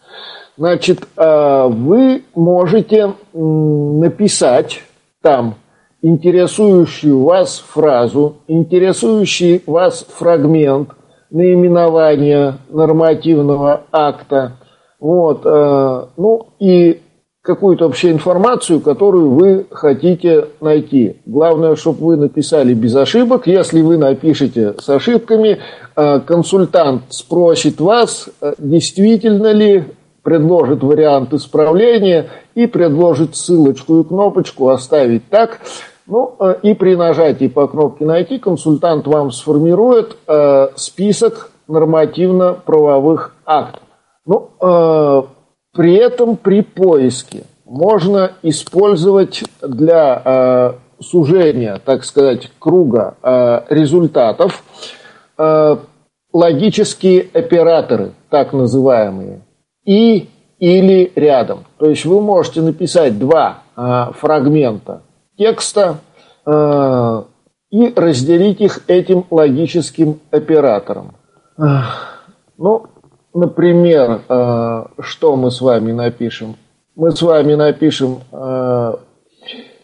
[0.57, 4.81] Значит, э, вы можете написать
[5.21, 5.55] там
[6.01, 10.89] интересующую вас фразу, интересующий вас фрагмент
[11.29, 14.57] наименования нормативного акта,
[14.99, 17.01] вот, э, ну и
[17.47, 21.15] какую-то вообще информацию, которую вы хотите найти.
[21.25, 23.47] Главное, чтобы вы написали без ошибок.
[23.47, 25.59] Если вы напишете с ошибками,
[25.95, 29.85] э, консультант спросит вас, э, действительно ли
[30.23, 35.61] предложит вариант исправления и предложит ссылочку и кнопочку оставить так.
[36.05, 43.86] Ну э, и при нажатии по кнопке «Найти» консультант вам сформирует э, список нормативно-правовых актов.
[44.27, 45.23] Ну, э,
[45.73, 54.63] при этом при поиске можно использовать для э, сужения, так сказать, круга э, результатов
[55.37, 55.77] э,
[56.33, 59.41] логические операторы, так называемые
[59.85, 61.65] и или рядом.
[61.77, 65.03] То есть вы можете написать два э, фрагмента
[65.37, 65.99] текста
[66.45, 67.23] э,
[67.69, 71.13] и разделить их этим логическим оператором.
[72.57, 72.87] Ну,
[73.37, 76.55] например, э, что мы с вами напишем?
[76.95, 78.93] Мы с вами напишем э,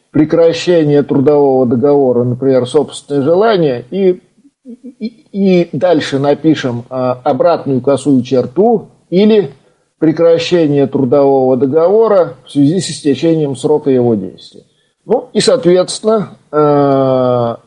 [0.10, 4.22] прекращение трудового договора, например, собственное желание, и,
[4.64, 6.94] и, и дальше напишем э,
[7.24, 9.52] обратную косую черту или
[10.00, 14.64] прекращение трудового договора в связи с истечением срока его действия.
[15.06, 16.30] Ну и, соответственно,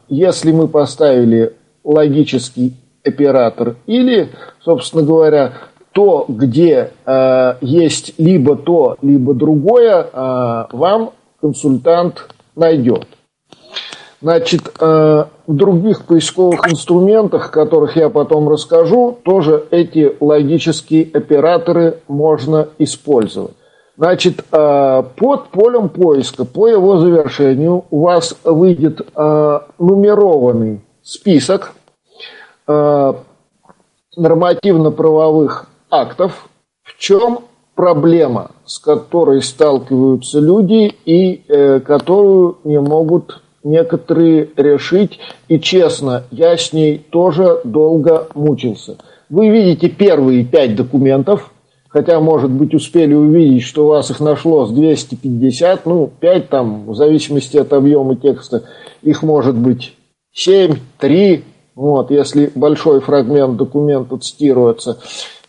[0.09, 1.53] если мы поставили
[1.84, 2.74] логический
[3.05, 4.30] оператор или,
[4.64, 5.53] собственно говоря,
[5.97, 13.07] то, где э, есть либо то, либо другое, э, вам консультант найдет.
[14.20, 22.68] Значит, э, в других поисковых инструментах, которых я потом расскажу, тоже эти логические операторы можно
[22.76, 23.55] использовать.
[23.97, 31.72] Значит, э, под полем поиска, по его завершению, у вас выйдет э, нумерованный список
[34.16, 36.49] нормативно-правовых актов.
[36.82, 37.41] В чем
[37.74, 41.43] проблема, с которой сталкиваются люди и
[41.84, 45.18] которую не могут некоторые решить.
[45.49, 48.97] И честно, я с ней тоже долго мучился.
[49.28, 51.53] Вы видите первые пять документов,
[51.89, 56.87] хотя, может быть, успели увидеть, что у вас их нашло с 250, ну, 5 там,
[56.87, 58.62] в зависимости от объема текста,
[59.03, 59.97] их может быть
[60.32, 64.99] 7, 3, вот, если большой фрагмент документа цитируется.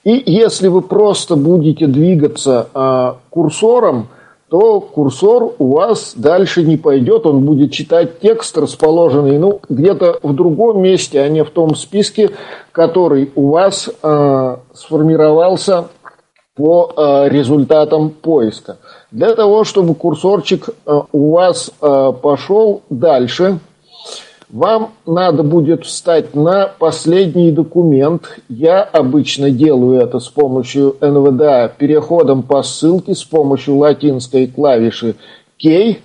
[0.07, 4.07] И если вы просто будете двигаться э, курсором,
[4.47, 10.33] то курсор у вас дальше не пойдет, он будет читать текст, расположенный ну, где-то в
[10.33, 12.29] другом месте, а не в том списке,
[12.71, 15.89] который у вас э, сформировался
[16.55, 18.77] по э, результатам поиска.
[19.11, 23.59] Для того, чтобы курсорчик э, у вас э, пошел дальше,
[24.49, 28.39] вам надо будет встать на последний документ.
[28.47, 35.15] Я обычно делаю это с помощью НВДА переходом по ссылке с помощью латинской клавиши
[35.61, 35.97] K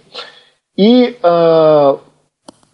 [0.77, 1.97] и э,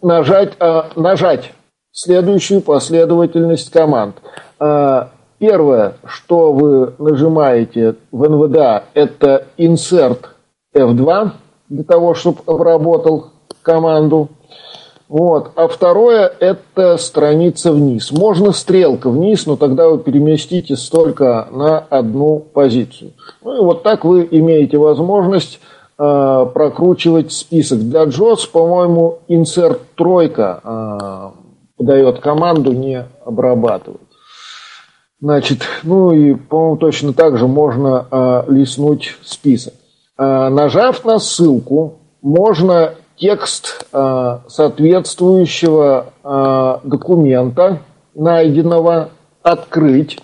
[0.01, 1.53] нажать, э, нажать
[1.91, 4.15] следующую последовательность команд.
[4.59, 5.07] Э,
[5.37, 10.25] первое, что вы нажимаете в НВДА, это Insert
[10.75, 11.31] F2
[11.69, 13.27] для того, чтобы обработал
[13.61, 14.29] команду.
[15.09, 15.53] Вот.
[15.55, 18.11] А второе– это страница вниз.
[18.11, 23.13] Можно стрелка вниз, но тогда вы переместитесь только на одну позицию.
[23.43, 25.59] Ну и вот так вы имеете возможность
[25.97, 27.79] э, прокручивать список.
[27.79, 31.29] Для JOS, по-моему, insert тройка э,
[31.77, 34.01] подает команду не обрабатывать.
[35.19, 39.73] Значит, ну и, по-моему, точно так же можно э, листнуть список.
[40.19, 47.79] Э, нажав на ссылку, можно текст э, соответствующего э, документа,
[48.15, 49.09] найденного,
[49.43, 50.17] открыть.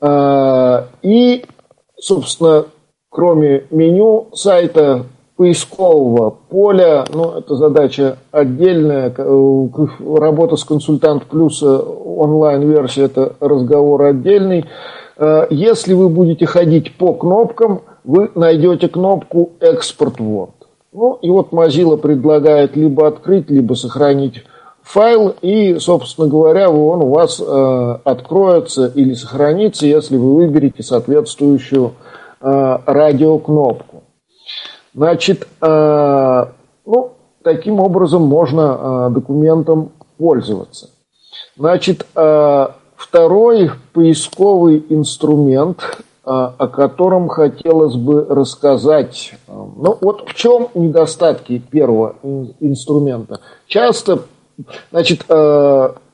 [0.00, 1.44] Э, и,
[1.98, 2.66] собственно,
[3.08, 13.36] кроме меню сайта поискового поля, ну, это задача отдельная, работа с консультант плюс онлайн-версия, это
[13.40, 14.66] разговор отдельный.
[15.48, 20.59] Если вы будете ходить по кнопкам, вы найдете кнопку «Экспорт Word».
[20.92, 24.44] Ну, и вот Mozilla предлагает либо открыть, либо сохранить
[24.82, 31.92] файл, и, собственно говоря, он у вас э, откроется или сохранится, если вы выберете соответствующую
[32.40, 34.02] э, радиокнопку.
[34.92, 36.44] Значит, э,
[36.86, 37.12] ну,
[37.44, 38.60] таким образом можно
[39.10, 40.90] э, документом пользоваться.
[41.56, 42.66] Значит, э,
[42.96, 49.34] второй поисковый инструмент– о котором хотелось бы рассказать.
[49.48, 52.16] Ну вот в чем недостатки первого
[52.60, 53.40] инструмента?
[53.66, 54.20] Часто,
[54.90, 55.24] значит,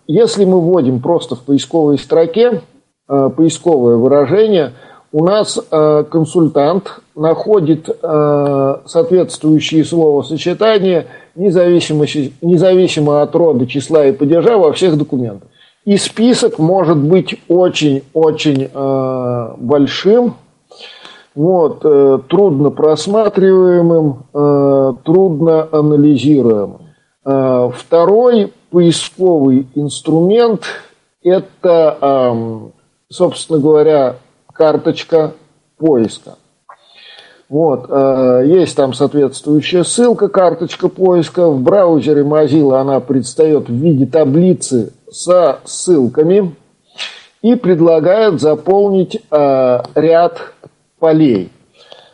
[0.07, 2.63] если мы вводим просто в поисковой строке
[3.07, 4.73] поисковое выражение,
[5.13, 12.07] у нас консультант находит соответствующие словосочетания независимо,
[12.41, 15.49] независимо от рода, числа и падежа во всех документах.
[15.87, 20.34] И список может быть очень-очень э, большим,
[21.37, 26.78] вот, э, трудно просматриваемым, э, трудно анализируемым.
[27.24, 30.64] Э, второй поисковый инструмент–
[31.22, 32.59] это, э,
[33.09, 34.16] собственно говоря,
[34.53, 35.34] карточка
[35.78, 36.34] поиска.
[37.49, 41.49] Вот, э, есть там соответствующая ссылка, карточка поиска.
[41.49, 46.55] В браузере Mozilla она предстает в виде таблицы со ссылками
[47.41, 50.53] и предлагает заполнить э, ряд
[50.99, 51.51] полей.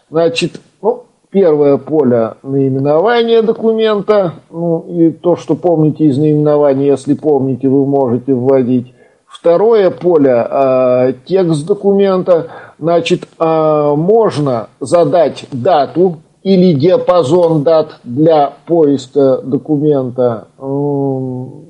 [0.09, 7.68] Значит, ну, первое поле наименование документа, ну и то, что помните из наименования, если помните,
[7.68, 8.94] вы можете вводить.
[9.26, 12.48] Второе поле э, текст документа,
[12.78, 20.48] значит, э, можно задать дату или диапазон дат для поиска документа,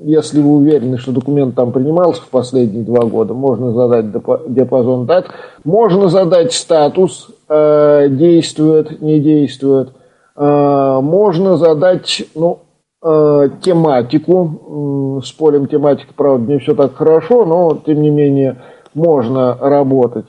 [0.05, 4.07] если вы уверены, что документ там принимался в последние два года, можно задать
[4.48, 5.26] диапазон дат,
[5.64, 9.90] можно задать статус, э, действует, не действует,
[10.36, 12.61] э, можно задать, ну,
[13.05, 18.57] э, тематику, с полем тематики, правда, не все так хорошо, но, тем не менее,
[18.94, 20.26] можно работать.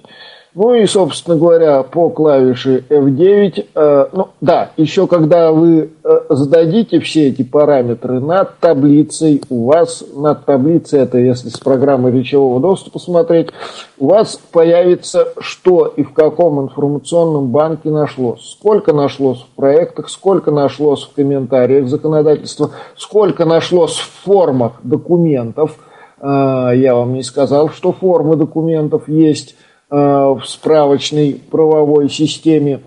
[0.55, 6.99] Ну и, собственно говоря, по клавише F9, э, ну да, еще когда вы э, зададите
[6.99, 12.99] все эти параметры над таблицей, у вас над таблицей, это если с программы речевого доступа
[12.99, 13.49] смотреть,
[13.97, 18.55] у вас появится, что и в каком информационном банке нашлось.
[18.59, 25.79] Сколько нашлось в проектах, сколько нашлось в комментариях законодательства, сколько нашлось в формах документов.
[26.21, 29.55] Э, я вам не сказал, что формы документов есть
[29.95, 32.81] в справочной правовой системе,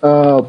[0.00, 0.42] э,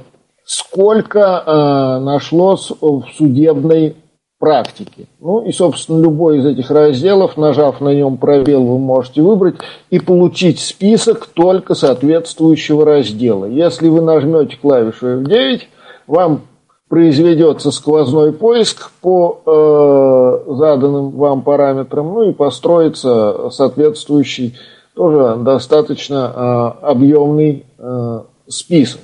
[0.46, 3.96] сколько э, нашлось в судебной
[4.40, 5.08] практике.
[5.20, 9.56] Ну и, собственно, любой из этих разделов, нажав на нем пробел, вы можете выбрать
[9.90, 13.46] и получить список только соответствующего раздела.
[13.46, 15.62] Если вы нажмете клавишу F9,
[16.08, 16.42] вам
[16.88, 24.56] произведется сквозной поиск по э, заданным вам параметрам, ну и построится соответствующий
[25.00, 28.20] тоже достаточно э, объемный э,
[28.50, 29.00] список.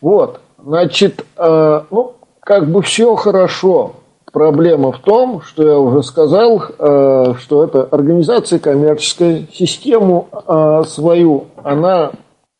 [0.00, 3.96] Вот, значит, э, ну, как бы все хорошо.
[4.32, 11.46] Проблема в том, что я уже сказал, э, что эта организация коммерческая, систему э, свою
[11.64, 12.12] она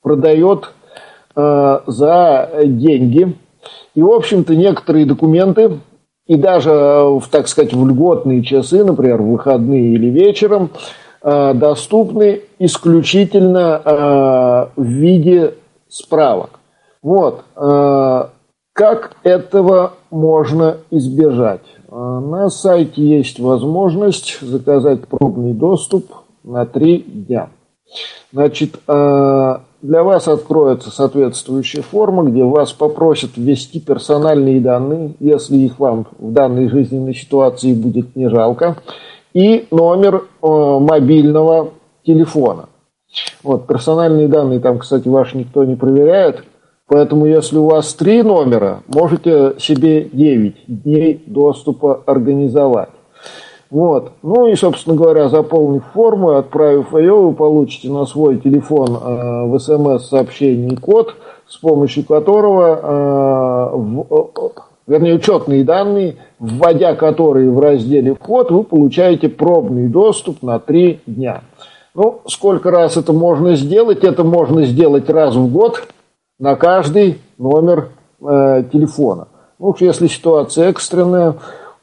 [0.02, 0.72] продает
[1.36, 3.36] э, за деньги.
[3.94, 5.78] И, в общем-то, некоторые документы,
[6.26, 12.42] и даже, в, так сказать, в льготные часы, например, в выходные или вечером, Э, доступны
[12.58, 15.54] исключительно э, в виде
[15.88, 16.60] справок.
[17.02, 17.44] Вот.
[17.56, 18.26] Э,
[18.74, 21.62] как этого можно избежать?
[21.90, 26.06] На сайте есть возможность заказать пробный доступ
[26.42, 27.50] на три дня.
[28.32, 28.80] Значит,
[29.84, 36.32] для вас откроется соответствующая форма, где вас попросят ввести персональные данные, если их вам в
[36.32, 38.76] данной жизненной ситуации будет не жалко
[39.34, 41.70] и номер э, мобильного
[42.06, 42.68] телефона.
[43.42, 46.44] Вот, персональные данные там, кстати, ваши никто не проверяет.
[46.86, 52.90] Поэтому, если у вас три номера, можете себе 9 дней доступа организовать.
[53.70, 54.12] Вот.
[54.22, 59.58] Ну и, собственно говоря, заполнив форму, отправив ее, вы получите на свой телефон э, в
[59.58, 61.16] смс-сообщении код,
[61.48, 64.50] с помощью которого э, в,
[64.86, 71.42] вернее, учетные данные, вводя которые в разделе «Вход», вы получаете пробный доступ на три дня.
[71.94, 74.02] Ну, сколько раз это можно сделать?
[74.02, 75.86] Это можно сделать раз в год
[76.38, 79.28] на каждый номер э, телефона.
[79.58, 81.36] Ну, если ситуация экстренная,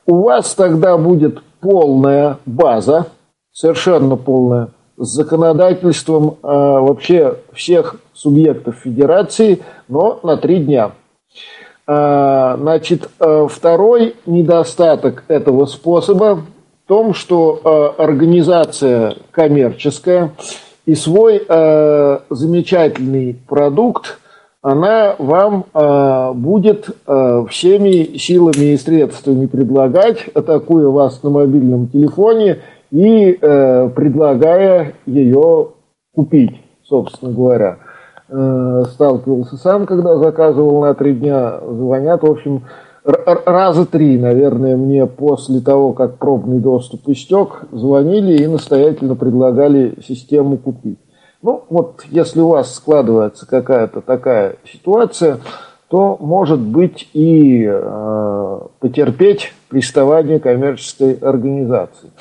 [0.06, 3.08] у вас тогда будет полная база,
[3.54, 10.92] совершенно полная, с законодательством э, вообще всех субъектов федерации, но на три дня.
[11.88, 20.32] А, значит, а, второй недостаток этого способа в том, что а, организация коммерческая
[20.86, 21.46] и свой
[22.30, 24.18] замечательный продукт
[24.64, 25.66] она вам
[26.36, 26.90] будет
[27.50, 32.62] всеми силами и средствами предлагать, атакуя вас на мобильном телефоне
[32.92, 35.68] и предлагая ее
[36.16, 36.62] купить
[36.92, 37.78] собственно говоря.
[38.34, 42.64] Э, сталкивался сам, когда заказывал на три дня, звонят, в общем,
[43.04, 50.58] раза три, наверное, мне после того, как пробный доступ истек, звонили и настоятельно предлагали систему
[50.58, 51.00] купить.
[51.42, 55.40] Ну, вот если у вас складывается какая-то такая ситуация,
[55.90, 62.12] то может быть и э, потерпеть приставание коммерческой организации.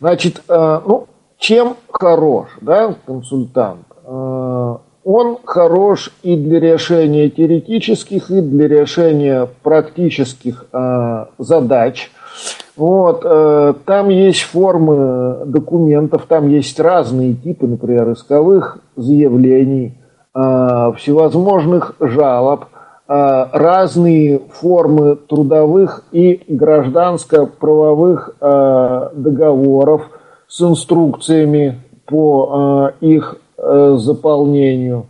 [0.00, 3.84] Значит, э, ну, чем хорош да, консультант?
[4.06, 12.10] Э, он хорош и для решения теоретических, и для решения практических э, задач.
[12.76, 19.98] Вот, э, там есть формы документов, там есть разные типы, например, исковых заявлений,
[20.34, 22.66] э, всевозможных жалоб,
[23.08, 30.02] э, разные формы трудовых и гражданско-правовых э, договоров
[30.46, 35.06] с инструкциями по э, их заполнению.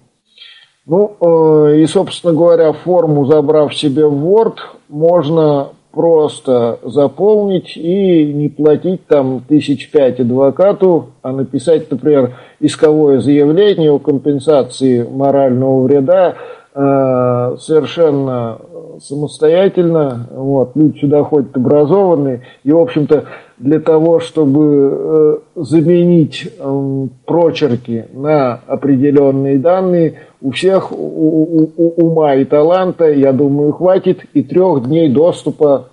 [0.84, 4.56] Ну, э, и, собственно говоря, форму, забрав себе в Word,
[4.88, 13.92] можно просто заполнить и не платить там тысяч пять адвокату, а написать, например, исковое заявление
[13.92, 16.34] о компенсации морального вреда
[16.74, 18.58] э, совершенно
[19.00, 20.28] самостоятельно.
[20.32, 22.42] Вот, люди сюда ходят образованные.
[22.64, 23.24] И, в общем-то,
[23.58, 32.06] для того, чтобы э, заменить э, прочерки на определенные данные, у всех у, у, у,
[32.06, 35.88] ума и таланта, я думаю, хватит, и трех дней доступа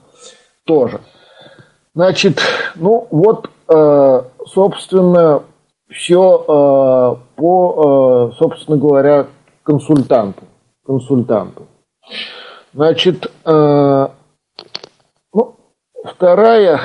[0.65, 0.99] тоже.
[1.93, 2.39] Значит,
[2.75, 5.43] ну вот, э, собственно,
[5.89, 9.27] все э, по, собственно говоря,
[9.63, 10.43] консультанту.
[10.85, 11.63] консультанту.
[12.73, 14.07] Значит, э,
[15.33, 15.55] ну,
[16.03, 16.79] вторая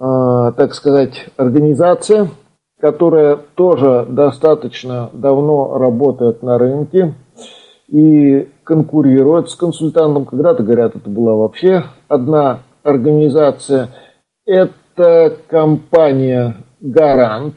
[0.00, 2.28] а, так сказать, организация,
[2.80, 7.14] которая тоже достаточно давно работает на рынке
[7.88, 10.24] и конкурирует с консультантом.
[10.24, 13.88] Когда-то, говорят, это была вообще одна организация.
[14.46, 17.56] Это компания «Гарант».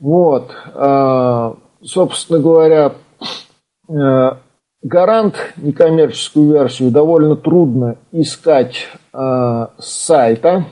[0.00, 2.92] Вот, а, собственно говоря,
[3.88, 4.30] э,
[4.84, 10.66] Гарант, некоммерческую версию, довольно трудно искать э, с сайта.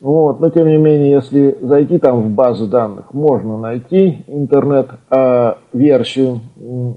[0.00, 6.40] Вот, но тем не менее, если зайти там в базу данных, можно найти интернет-версию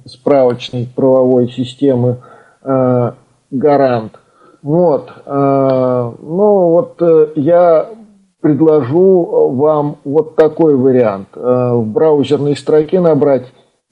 [0.05, 2.17] справочной правовой системы
[2.63, 3.11] э,
[3.49, 4.19] Гарант.
[4.61, 7.91] Вот, э, ну вот э, я
[8.41, 11.29] предложу вам вот такой вариант.
[11.33, 13.45] Э, в браузерной строке набрать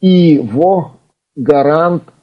[0.04, 0.88] ivo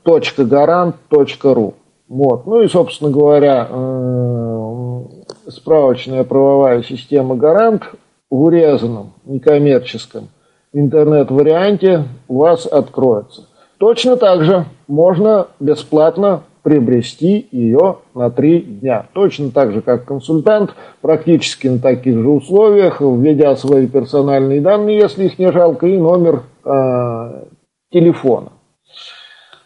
[0.05, 1.75] garant.garant.ru
[2.09, 2.47] вот.
[2.47, 5.05] Ну и, собственно говоря, э,
[5.49, 7.91] справочная правовая система «Гарант»
[8.31, 10.29] в урезанном, некоммерческом
[10.75, 13.49] интернет-варианте у вас откроется.
[13.79, 19.07] Точно так же можно бесплатно приобрести ее на три дня.
[19.13, 25.25] Точно так же, как консультант, практически на таких же условиях, введя свои персональные данные, если
[25.25, 27.45] их не жалко, и номер э,
[27.93, 28.53] телефона.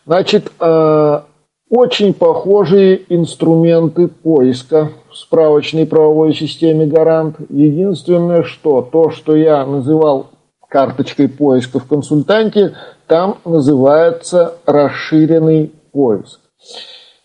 [0.09, 1.21] Значит, э,
[1.69, 7.37] очень похожие инструменты поиска в справочной правовой системе «Гарант».
[7.51, 10.29] Единственное, что то, что я называл
[10.67, 12.75] карточкой поиска в консультанте,
[13.07, 16.41] там называется расширенный поиск.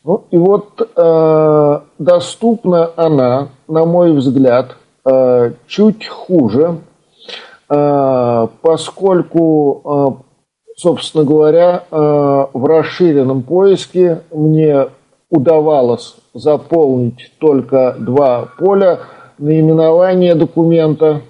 [0.04, 4.76] Ну и вот э, доступна она, на мой взгляд,
[5.06, 6.80] э, чуть хуже,
[7.70, 10.33] э, поскольку э,
[10.84, 14.88] собственно говоря, э, в расширенном поиске мне
[15.30, 19.00] удавалось заполнить только два поля.
[19.38, 21.22] Наименование документа.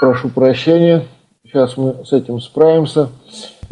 [0.00, 1.06] Прошу прощения,
[1.44, 3.08] сейчас мы с этим справимся.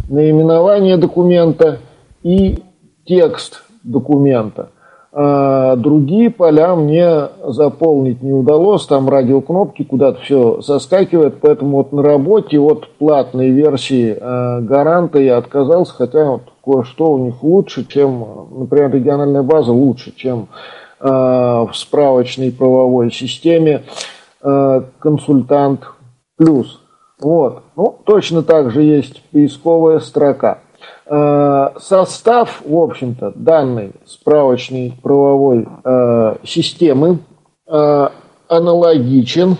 [0.08, 1.78] Наименование документа
[2.22, 2.62] и
[3.06, 4.70] текст документа–
[5.14, 12.02] а другие поля мне заполнить не удалось, там радиокнопки куда-то все соскакивает, поэтому вот на
[12.02, 18.26] работе от платной версии э, гаранта я отказался, хотя вот кое-что у них лучше, чем,
[18.56, 20.48] например, региональная база лучше, чем
[21.00, 23.82] э, в справочной правовой системе
[24.98, 25.82] консультант
[26.36, 26.80] плюс.
[27.20, 27.62] Вот.
[27.76, 30.58] Ну, точно так же есть поисковая строка.
[31.06, 37.18] Э, состав, в общем-то, данной справочной правовой э, системы
[37.66, 38.08] э,
[38.48, 39.56] аналогичен,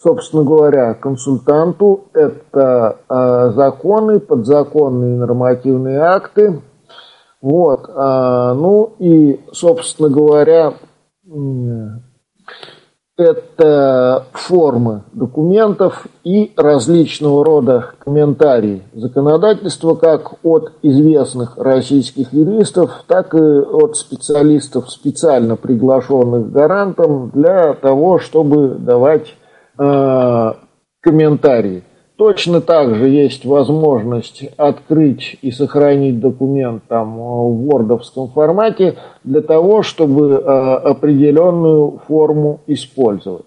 [0.00, 2.04] собственно говоря, консультанту.
[2.14, 2.98] Это
[3.56, 6.62] законы, подзаконные нормативные акты.
[7.42, 7.88] Вот.
[7.88, 10.74] Ну и, собственно говоря,
[13.16, 23.38] это формы документов и различного рода комментарии законодательства как от известных российских юристов, так и
[23.38, 29.34] от специалистов, специально приглашенных гарантом для того, чтобы давать
[29.78, 30.52] э,
[31.00, 31.84] комментарии.
[32.16, 39.82] Точно так же есть возможность открыть и сохранить документ там в вордовском формате для того,
[39.82, 43.44] чтобы э, определенную форму использовать.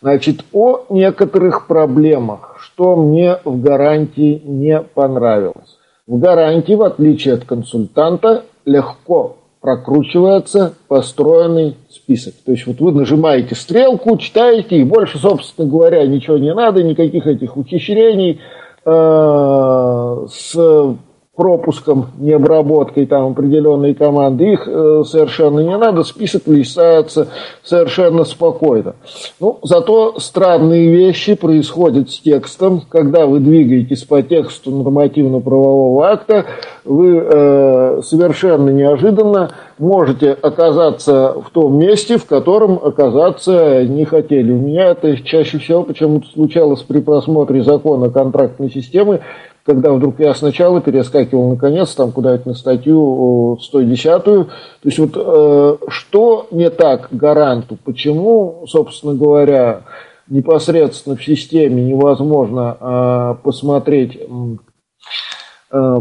[0.00, 5.78] Значит, о некоторых проблемах, что мне в гарантии не понравилось.
[6.06, 12.34] В гарантии, в отличие от консультанта, легко прокручивается построенный список.
[12.44, 17.28] То есть вот вы нажимаете стрелку, читаете, и больше, собственно говоря, ничего не надо, никаких
[17.28, 18.40] этих ухищрений
[18.84, 20.96] э, с
[21.34, 27.28] пропуском, необработкой там определенной команды, их э, совершенно не надо, список листается
[27.62, 28.96] совершенно спокойно.
[29.40, 36.44] Ну, зато странные вещи происходят с текстом, когда вы двигаетесь по тексту нормативно-правового акта,
[36.84, 44.52] вы э, совершенно неожиданно можете оказаться в том месте, в котором оказаться не хотели.
[44.52, 49.20] У меня это чаще всего почему-то случалось при просмотре закона контрактной системы,
[49.64, 54.48] когда вдруг я сначала перескакивал наконец там куда-то на статью 110 то
[54.82, 59.82] есть вот э, что не так гаранту, почему, собственно говоря,
[60.28, 64.18] непосредственно в системе невозможно э, посмотреть
[65.70, 66.00] э,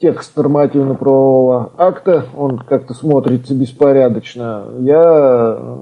[0.00, 5.78] текст нормативно-правового акта, он как-то смотрится беспорядочно, я э,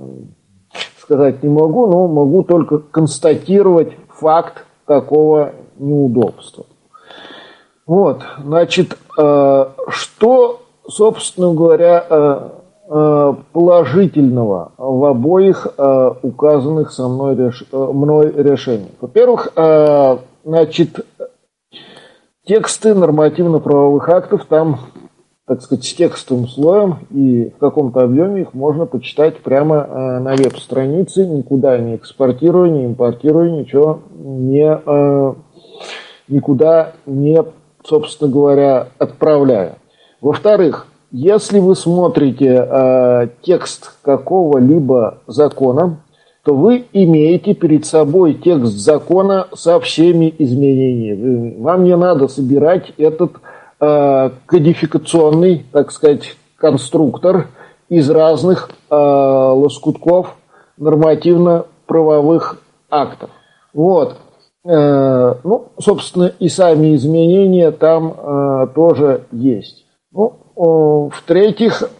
[0.98, 6.66] сказать не могу, но могу только констатировать факт такого неудобства.
[7.90, 12.48] Вот, значит, э, что, собственно говоря, э,
[12.88, 15.66] э, положительного в обоих
[16.22, 17.64] указанных со мной, реш...
[17.72, 18.92] мной решениях.
[19.00, 19.52] Во-первых,
[20.44, 21.04] значит,
[22.46, 24.78] тексты нормативно-правовых актов там,
[25.48, 31.26] так сказать, с текстовым слоем и в каком-то объеме их можно почитать прямо на веб-странице,
[31.26, 34.78] никуда не экспортируя, не импортируя, ничего не
[36.30, 37.44] никуда не,
[37.84, 39.76] собственно говоря, отправляя.
[40.20, 45.98] Во-вторых, если вы смотрите э, текст какого-либо закона,
[46.44, 51.60] то вы имеете перед собой текст закона со всеми изменениями.
[51.60, 53.32] Вам не надо собирать этот
[53.80, 57.48] э, кодификационный, так сказать, конструктор
[57.88, 60.36] из разных э, лоскутков
[60.78, 62.58] нормативно-правовых
[62.88, 63.30] актов.
[63.74, 64.16] Вот.
[64.62, 69.86] Э, ну, собственно, и сами изменения там э, тоже есть.
[70.12, 71.90] Ну, в-третьих,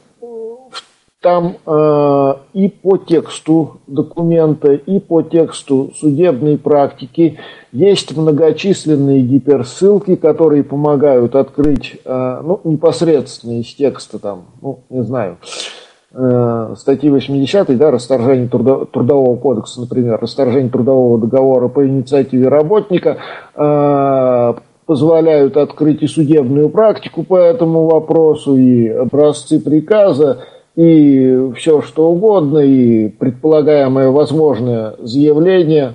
[1.23, 7.39] там э, и по тексту документа, и по тексту судебной практики
[7.73, 15.90] есть многочисленные гиперссылки, которые помогают открыть ну, непосредственно из текста, там, ну, не знаю, э,
[16.13, 23.19] статьи 80, да, расторжение трудо, трудового кодекса, например, расторжение трудового договора по инициативе работника,
[23.55, 24.55] э,
[24.87, 30.39] позволяют открыть и судебную практику по этому вопросу, и образцы приказа,
[30.75, 35.95] и все что угодно, и предполагаемое возможное заявление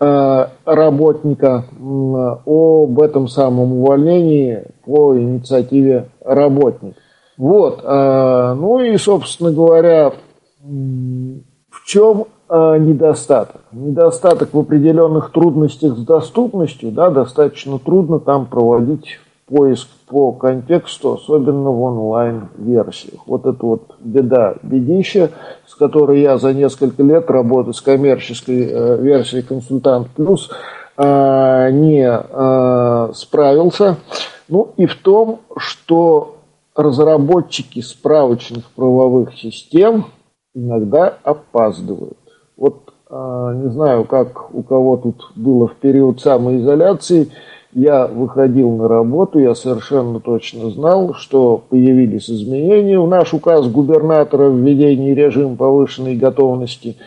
[0.00, 1.64] э, работника
[2.44, 6.98] об этом самом увольнении по инициативе работника.
[7.36, 10.12] Вот, э, ну и, собственно говоря,
[10.62, 13.62] в чем э, недостаток?
[13.72, 21.70] Недостаток в определенных трудностях с доступностью, да, достаточно трудно там проводить поиск по контексту, особенно
[21.70, 23.26] в онлайн-версиях.
[23.26, 25.30] Вот это вот беда, бедища,
[25.66, 30.50] с которой я за несколько лет работы с коммерческой э, версией «Консультант Плюс»
[30.96, 32.08] не
[33.14, 33.96] справился.
[34.46, 36.34] Ну и в том, что
[36.74, 40.06] разработчики справочных правовых систем
[40.54, 42.18] иногда опаздывают.
[42.56, 47.28] Вот а, не знаю, как у кого тут было в период самоизоляции,
[47.72, 53.00] я выходил на работу, я совершенно точно знал, что появились изменения.
[53.00, 56.96] В наш указ губернатора в введении режима повышенной готовности–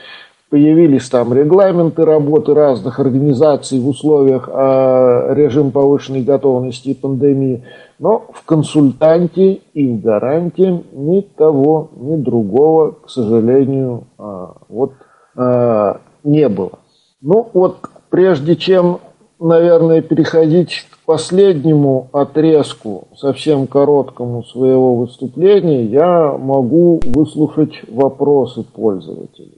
[0.49, 7.65] Появились там регламенты работы разных организаций в условиях э, режима повышенной готовности и пандемии.
[7.99, 14.93] Но в консультанте и в гарантии ни того, ни другого, к сожалению, э, вот
[15.35, 15.93] э,
[16.23, 16.79] не было.
[17.21, 17.79] Ну вот,
[18.09, 18.99] прежде чем,
[19.41, 29.56] наверное, переходить к последнему отрезку, совсем короткому своего выступления, я могу выслушать вопросы пользователей.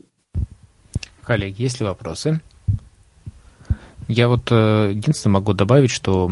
[1.30, 2.42] Коллеги, есть ли вопросы?
[4.08, 6.28] Я вот э, единственное могу добавить, что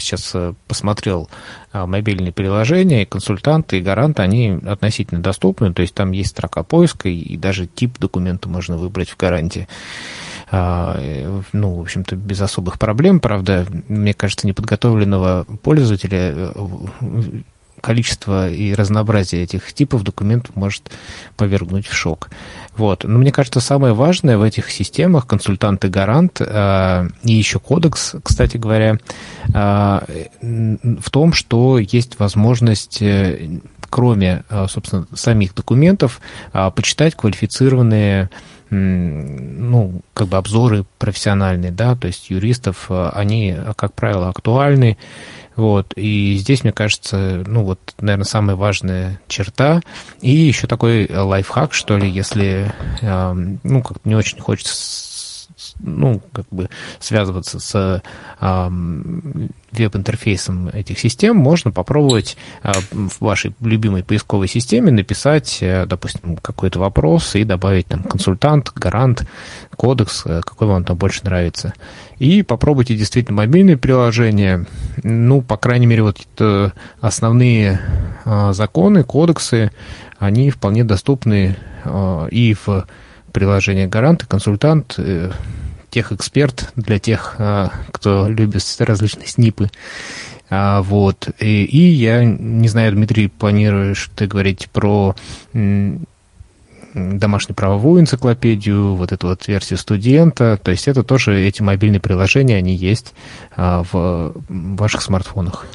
[0.00, 1.28] сейчас э, посмотрел
[1.74, 6.62] э, мобильные приложения, и консультанты, и гаранты, они относительно доступны, то есть там есть строка
[6.62, 9.68] поиска, и даже тип документа можно выбрать в гарантии.
[10.50, 10.98] А,
[11.52, 13.20] ну, в общем-то, без особых проблем.
[13.20, 16.54] Правда, мне кажется, неподготовленного пользователя
[17.80, 20.90] количество и разнообразие этих типов документов может
[21.36, 22.30] повергнуть в шок.
[22.76, 23.04] Вот.
[23.04, 28.14] Но мне кажется, самое важное в этих системах, консультант и гарант, э, и еще кодекс,
[28.22, 28.98] кстати говоря,
[29.52, 30.00] э,
[30.40, 33.60] в том, что есть возможность э,
[33.92, 36.22] кроме, э, собственно, самих документов,
[36.54, 38.30] э, почитать квалифицированные
[38.74, 44.96] ну, как бы обзоры профессиональные, да, то есть юристов, э, они, как правило, актуальны,
[45.56, 45.92] вот.
[45.96, 49.80] И здесь, мне кажется, ну вот, наверное, самая важная черта.
[50.20, 52.72] И еще такой лайфхак, что ли, если,
[53.02, 54.74] ну, как не очень хочется
[55.80, 58.02] ну, как бы связываться с
[58.40, 58.70] э,
[59.72, 66.78] веб-интерфейсом этих систем, можно попробовать э, в вашей любимой поисковой системе написать, э, допустим, какой-то
[66.78, 69.26] вопрос и добавить там консультант, гарант,
[69.76, 71.74] кодекс, э, какой вам там больше нравится.
[72.18, 74.66] И попробуйте действительно мобильные приложения,
[75.02, 76.18] ну, по крайней мере, вот
[77.00, 77.80] основные
[78.24, 79.72] э, законы, кодексы,
[80.18, 82.86] они вполне доступны э, и в
[83.32, 85.30] приложение «Гарант» и «Консультант», э,
[85.90, 89.70] тех-эксперт для тех, э, кто любит различные снипы.
[90.50, 91.28] А, вот.
[91.38, 95.16] И, и я не знаю, Дмитрий, планируешь ты говорить про
[96.94, 100.58] домашнюю правовую энциклопедию, вот эту вот версию студента.
[100.62, 103.14] То есть это тоже эти мобильные приложения, они есть
[103.56, 105.66] а, в ваших смартфонах.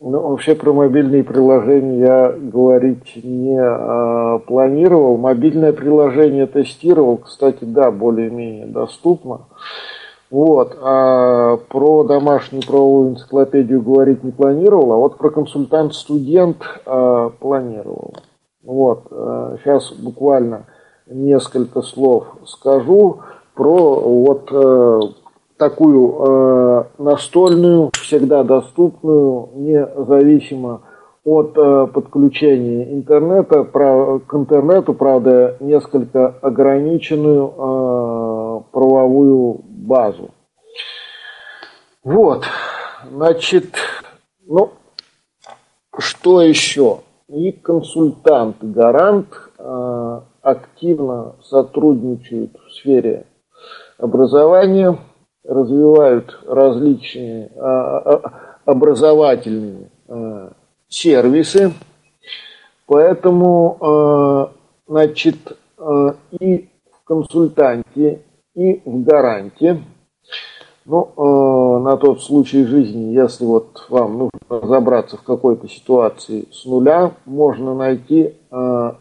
[0.00, 5.16] Ну, вообще про мобильные приложения я говорить не а, планировал.
[5.16, 9.40] Мобильное приложение тестировал, кстати, да, более-менее доступно.
[10.30, 10.78] Вот.
[10.80, 18.14] А про домашнюю правовую энциклопедию говорить не планировал, а вот про консультант-студент а, планировал.
[18.62, 19.08] Вот.
[19.10, 20.66] А, сейчас буквально
[21.08, 23.18] несколько слов скажу
[23.54, 25.00] про вот а,
[25.58, 30.82] такую э, настольную, всегда доступную, независимо
[31.24, 40.30] от э, подключения интернета, прав, к интернету, правда, несколько ограниченную э, правовую базу.
[42.04, 42.44] Вот,
[43.12, 43.74] значит,
[44.46, 44.70] ну,
[45.98, 47.00] что еще?
[47.28, 49.28] И консультант, гарант
[49.58, 53.26] э, активно сотрудничают в сфере
[53.98, 54.96] образования,
[55.48, 58.32] развивают различные а, а,
[58.66, 60.52] образовательные а,
[60.88, 61.72] сервисы.
[62.86, 64.48] Поэтому,
[64.86, 65.36] значит,
[66.40, 68.22] и в консультанте,
[68.54, 69.82] и в гаранте,
[70.86, 77.12] ну, на тот случай жизни, если вот вам нужно разобраться в какой-то ситуации с нуля,
[77.26, 78.36] можно найти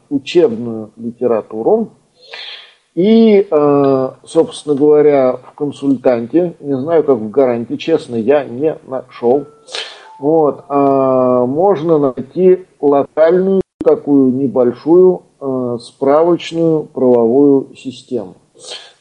[0.09, 1.91] учебную литературу,
[2.97, 9.45] и, э, собственно говоря, в консультанте, не знаю, как в гарантии, честно, я не нашел.
[10.19, 18.33] Вот, а, можно найти локальную такую небольшую э, справочную правовую систему.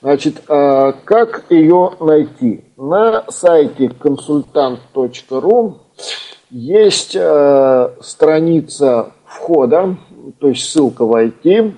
[0.02, 2.64] Значит, а, как ее найти?
[2.76, 5.76] На сайте консультант.ру
[6.50, 9.96] есть э, страница входа,
[10.38, 11.72] то есть ссылка войти.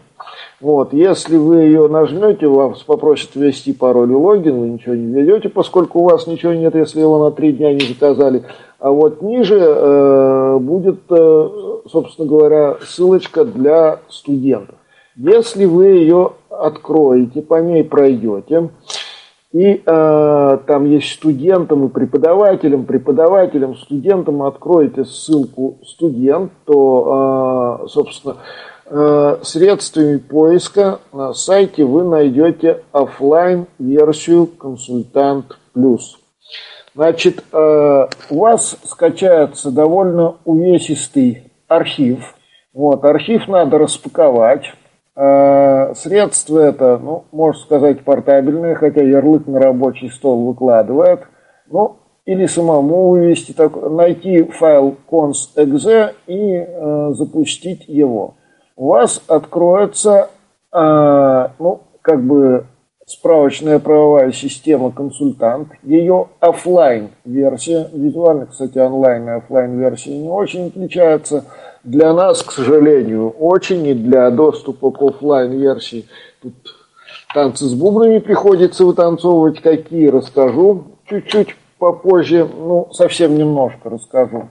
[0.60, 5.48] Вот, если вы ее нажмете, вас попросят ввести пароль и логин, вы ничего не введете,
[5.48, 8.42] поскольку у вас ничего нет, если его на три дня не заказали.
[8.80, 11.48] А вот ниже э, будет, э,
[11.88, 14.74] собственно говоря, ссылочка для студентов.
[15.14, 18.70] Если вы ее откроете, по ней пройдете,
[19.52, 28.36] и э, там есть студентам и преподавателям, преподавателям, студентам откроете ссылку студент, то, э, собственно,
[29.42, 36.18] средствами поиска на сайте вы найдете офлайн версию консультант плюс.
[36.98, 42.34] Значит, э, у вас скачается довольно увесистый архив.
[42.74, 44.72] Вот, архив надо распаковать.
[45.14, 51.20] Э, средства это, ну, можно сказать, портабельные, хотя ярлык на рабочий стол выкладывает.
[51.70, 58.34] Ну, или самому вывести, так, найти файл cons.exe и э, запустить его
[58.78, 60.30] у вас откроется,
[60.72, 62.64] э, ну, как бы
[63.06, 70.68] справочная правовая система консультант, ее офлайн версия, визуально, кстати, онлайн и офлайн версия не очень
[70.68, 71.44] отличаются.
[71.82, 76.06] Для нас, к сожалению, очень, и для доступа к офлайн версии
[76.40, 76.54] тут
[77.34, 84.48] танцы с бубнами приходится вытанцовывать, какие расскажу чуть-чуть попозже, ну, совсем немножко расскажу.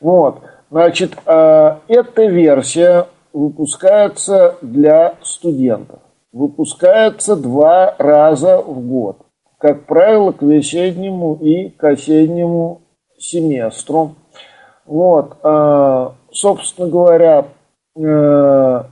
[0.00, 0.38] Вот,
[0.70, 6.00] значит, э, эта версия выпускается для студентов.
[6.32, 9.18] Выпускается два раза в год.
[9.58, 12.82] Как правило, к весеннему и к осеннему
[13.18, 14.14] семестру.
[14.86, 17.46] Вот, э, собственно говоря,
[17.96, 18.82] э,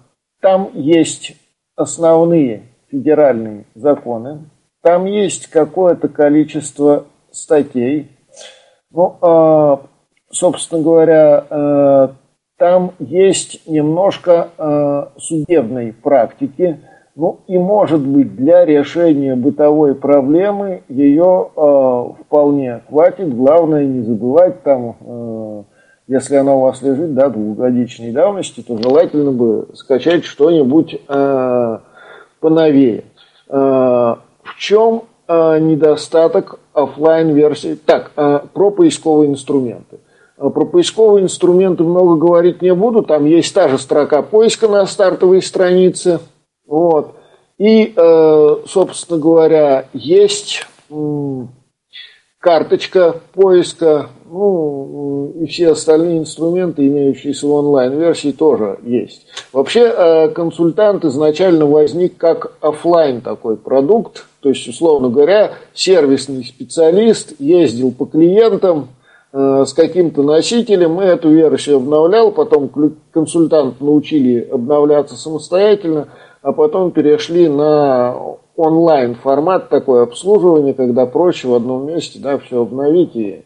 [0.40, 1.36] там есть
[1.76, 4.50] основные федеральные законы,
[4.82, 8.10] там есть какое-то количество статей.
[8.90, 9.76] Ну, э,
[10.30, 12.16] собственно говоря,
[12.62, 16.78] там есть немножко судебной практики,
[17.16, 23.34] ну и может быть для решения бытовой проблемы ее э, вполне хватит.
[23.36, 25.62] Главное не забывать там, э,
[26.06, 31.78] если она у вас лежит, да, двухгодичной давности, то желательно бы скачать что-нибудь э,
[32.38, 33.04] поновее.
[33.48, 33.56] Э,
[34.44, 37.74] в чем э, недостаток офлайн версии?
[37.74, 39.96] Так, э, про поисковые инструменты.
[39.96, 40.11] Э,
[40.50, 43.02] про поисковые инструменты много говорить не буду.
[43.02, 46.20] Там есть та же строка поиска на стартовой странице–
[46.72, 47.16] вот.
[47.58, 50.66] И, э, собственно говоря, есть
[52.38, 59.26] карточка поиска, ну, и все остальные инструменты, имеющиеся в онлайн-версии, тоже есть.
[59.52, 67.38] Вообще, э, консультант изначально возник как офлайн такой продукт, то есть, условно говоря, сервисный специалист
[67.38, 69.01] ездил по клиентам, э,
[69.34, 72.70] с каким-то носителем, и эту версию обновлял, потом
[73.12, 76.08] консультант научили обновляться самостоятельно,
[76.42, 78.14] а потом перешли на
[78.56, 83.42] онлайн формат такое обслуживание, когда проще в одном месте да, все обновить и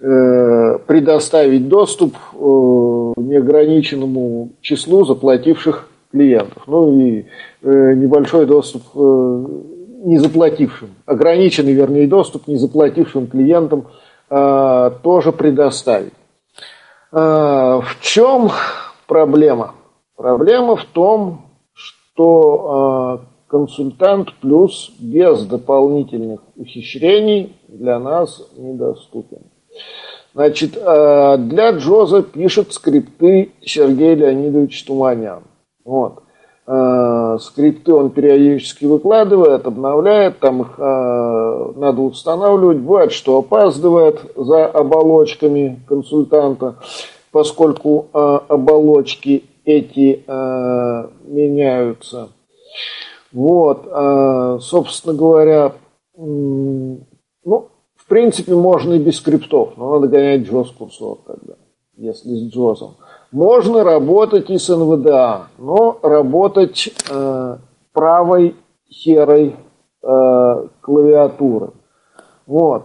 [0.00, 6.64] э, предоставить доступ э, неограниченному числу заплативших клиентов.
[6.66, 7.26] Ну и
[7.62, 9.46] э, небольшой доступ э,
[10.04, 13.86] незаплатившим, ограниченный, вернее, доступ незаплатившим клиентам
[14.34, 16.12] э, тоже предоставить.
[17.12, 18.50] Э, в чем
[19.06, 19.74] проблема?
[20.16, 29.42] Проблема в том, что э, консультант плюс без дополнительных ухищрений для нас недоступен.
[30.34, 35.44] Значит, для Джоза пишет скрипты Сергей Леонидович Туманян.
[35.84, 36.23] Вот.
[36.66, 42.78] Э, скрипты он периодически выкладывает, обновляет, там их э, надо устанавливать.
[42.78, 46.76] Бывает, что опаздывает за оболочками консультанта,
[47.32, 50.22] поскольку э, оболочки эти
[51.26, 52.28] меняются.
[53.32, 53.88] Вот,
[54.62, 55.72] собственно говоря,
[56.18, 57.00] ну,
[57.96, 61.54] в принципе, можно и без скриптов, но надо гонять Джоз курсор тогда,
[61.96, 62.96] если с Джозом.
[63.34, 67.56] Можно работать и с НВДА, но работать э,
[67.92, 68.54] правой
[68.88, 69.56] серой
[70.04, 71.70] э, клавиатуры.
[72.46, 72.84] Вот.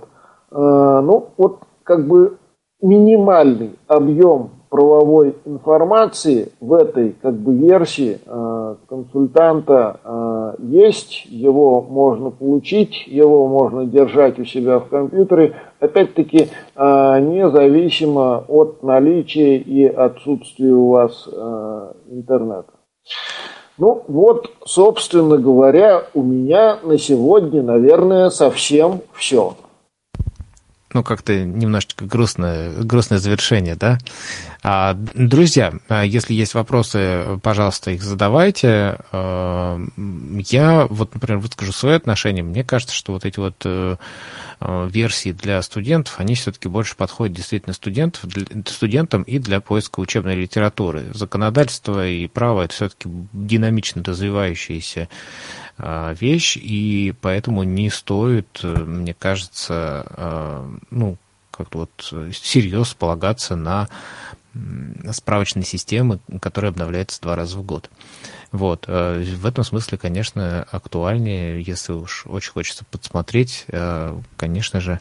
[0.49, 0.55] Э,
[1.03, 2.39] ну, вот как бы
[2.81, 12.29] минимальный объем правовой информации в этой как бы версии э, консультанта э, есть, его можно
[12.29, 20.73] получить, его можно держать у себя в компьютере, опять-таки э, независимо от наличия и отсутствия
[20.73, 21.27] у вас
[22.09, 22.73] интернета.
[23.77, 29.55] Ну вот, собственно говоря, у меня на сегодня, наверное, совсем все
[30.93, 33.99] ну, как-то немножечко грустное, грустное завершение, да?
[34.61, 38.97] А, друзья, а если есть вопросы, пожалуйста, их задавайте.
[39.11, 42.43] А, я, вот, например, выскажу свои отношения.
[42.43, 43.95] Мне кажется, что вот эти вот э,
[44.59, 48.25] версии для студентов, они все-таки больше подходят действительно студентов,
[48.65, 51.05] студентам и для поиска учебной литературы.
[51.13, 55.07] Законодательство и право– это все-таки динамично развивающиеся
[55.79, 61.17] вещь, и поэтому не стоит, мне кажется, а, ну,
[61.51, 63.87] как-то вот серьезно полагаться на
[65.11, 67.89] справочные системы, которые обновляются два раза в год.
[68.51, 68.87] Вот.
[68.87, 73.67] В этом смысле, конечно, актуальнее, если уж очень хочется подсмотреть,
[74.37, 74.99] конечно же,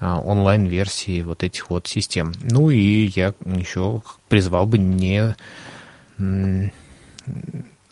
[0.00, 2.34] онлайн-версии вот этих вот систем.
[2.42, 5.34] Ну и я еще призвал бы не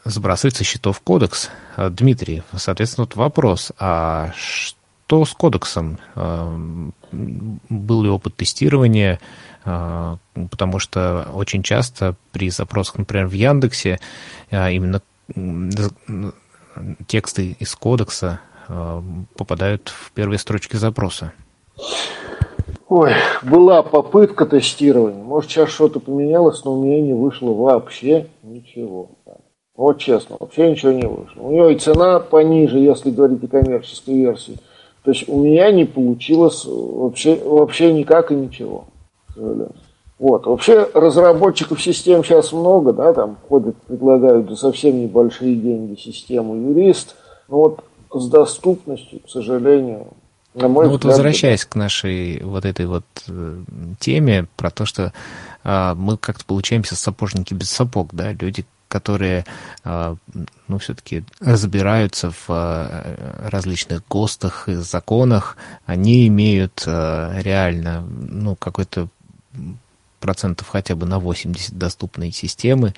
[0.04, 1.50] сбрасывать со счетов кодекс.
[1.76, 5.98] А, Дмитрий, соответственно, вот вопрос, а что с кодексом?
[6.14, 6.52] А,
[7.12, 9.20] был ли опыт тестирования?
[9.64, 10.18] А,
[10.50, 14.00] потому что очень часто при запросах, например, в Яндексе,
[14.50, 15.02] именно
[17.06, 18.40] тексты из кодекса
[19.36, 21.32] попадают в первые строчки запроса.
[22.88, 25.22] Ой, была попытка тестирования.
[25.22, 29.10] Может, сейчас что-то поменялось, но у меня не вышло вообще ничего.
[29.76, 31.40] Вот честно, вообще ничего не вышло.
[31.40, 34.58] У нее и цена пониже, если говорить о коммерческой версии.
[35.02, 38.84] То есть у меня не получилось вообще, вообще никак и ничего.
[39.28, 39.72] К сожалению.
[40.18, 40.46] Вот.
[40.46, 47.16] Вообще разработчиков систем сейчас много, да, там ходят, предлагают за совсем небольшие деньги систему юрист.
[47.48, 50.08] Но вот с доступностью, к сожалению,
[50.54, 51.04] на мой ну, взгляд...
[51.04, 53.62] вот возвращаясь к нашей вот этой вот э,
[53.98, 55.12] теме про то, что
[55.64, 59.46] э, мы как-то получаемся сапожники без сапог, да, люди, которые,
[59.84, 60.16] э,
[60.68, 69.08] ну, все-таки разбираются в э, различных ГОСТах и законах, они имеют э, реально, ну, какой-то
[70.20, 72.94] процентов хотя бы на 80 доступной системы,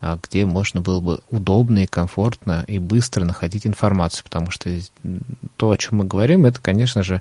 [0.00, 4.70] а, где можно было бы удобно и комфортно и быстро находить информацию, потому что
[5.56, 7.20] то, о чем мы говорим, это, конечно же,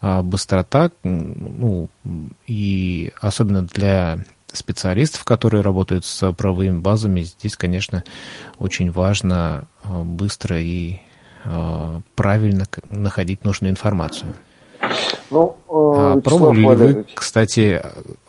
[0.00, 1.88] а, быстрота, ну,
[2.46, 4.24] и особенно для
[4.56, 8.04] специалистов, которые работают с правовыми базами, здесь, конечно,
[8.58, 11.00] очень важно а, быстро и
[12.16, 14.34] правильно находить нужную информацию.
[15.30, 17.82] Ну, э, а пробовали ли вы, кстати,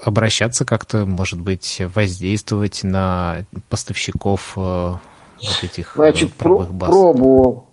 [0.03, 6.89] обращаться как-то, может быть, воздействовать на поставщиков э, вот этих э, Значит, правовых баз?
[6.89, 7.66] пробовал.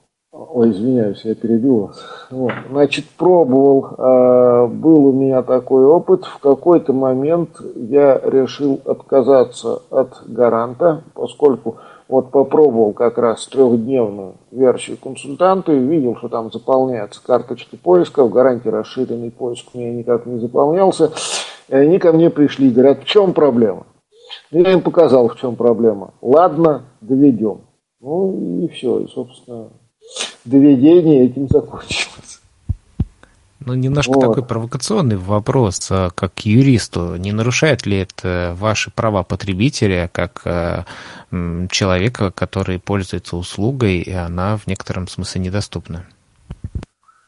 [0.50, 2.02] Ой, извиняюсь, я перебил вас.
[2.30, 2.52] Вот.
[2.70, 3.94] Значит, пробовал.
[3.96, 6.24] Э, был у меня такой опыт.
[6.24, 11.76] В какой-то момент я решил отказаться от гаранта, поскольку
[12.08, 18.24] вот попробовал как раз трехдневную версию консультанта и видел, что там заполняются карточки поиска.
[18.24, 21.12] В гарантии расширенный поиск у меня никак не заполнялся.
[21.68, 23.86] И они ко мне пришли и говорят, в чем проблема?
[24.50, 26.12] Ну, я им показал, в чем проблема.
[26.20, 27.62] Ладно, доведем.
[28.00, 28.98] Ну и все.
[29.00, 29.70] И, собственно,
[30.44, 32.40] доведение этим закончилось.
[33.66, 34.20] Ну, немножко вот.
[34.20, 37.16] такой провокационный вопрос, а как юристу.
[37.16, 40.84] Не нарушает ли это ваши права потребителя, как э,
[41.70, 46.04] человека, который пользуется услугой, и она в некотором смысле недоступна?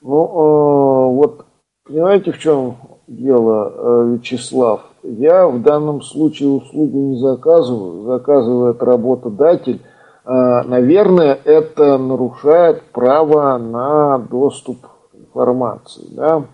[0.03, 1.47] Ну, э, вот
[1.85, 4.83] понимаете, в чем дело, э, Вячеслав?
[5.03, 9.81] Я в данном случае услугу не заказываю, заказывает работодатель.
[10.27, 14.79] Наверное, это нарушает право на доступ
[15.15, 16.05] информации.
[16.11, 16.45] Да?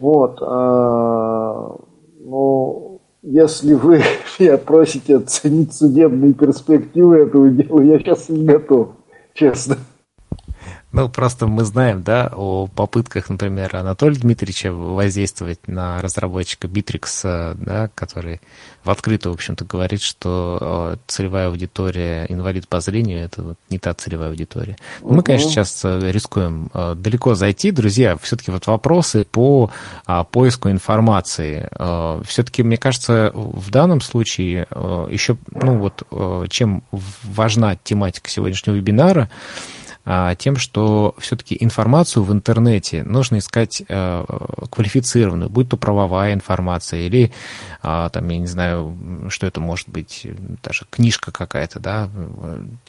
[0.00, 1.76] Вот, а,
[2.18, 4.02] ну, если вы
[4.40, 8.88] меня просите оценить судебные перспективы этого дела, я сейчас не готов,
[9.32, 9.76] честно.
[10.92, 17.88] Ну, просто мы знаем, да, о попытках, например, Анатолия Дмитриевича воздействовать на разработчика Bittrex, да,
[17.94, 18.40] который
[18.84, 23.78] в открытую, в общем-то, говорит, что э, целевая аудитория инвалид по зрению– это вот не
[23.78, 24.76] та целевая аудитория.
[25.00, 25.14] Угу.
[25.14, 27.70] Мы, конечно, сейчас э, рискуем э, далеко зайти.
[27.70, 29.70] Друзья, все-таки вот вопросы по
[30.04, 31.68] а, поиску информации.
[32.24, 34.66] Все-таки, мне кажется, в данном случае
[35.10, 36.02] еще, ну вот,
[36.50, 36.82] чем
[37.22, 39.30] важна тематика сегодняшнего вебинара–
[40.38, 44.24] тем, что все-таки информацию в интернете нужно искать э,
[44.70, 47.32] квалифицированную, будь то правовая информация или,
[47.82, 48.96] а, там, я не знаю,
[49.28, 50.26] что это может быть,
[50.62, 52.10] даже книжка какая-то, да,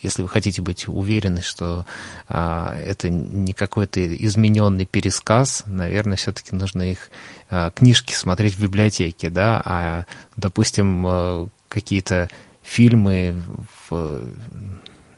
[0.02, 1.86] если вы хотите быть уверены, что
[2.28, 7.12] а, это не какой-то измененный пересказ, наверное, все-таки нужно их
[7.76, 10.06] книжки смотреть в библиотеке, да, а,
[10.36, 12.30] допустим, э, какие-то
[12.64, 13.42] фильмы
[13.88, 14.22] в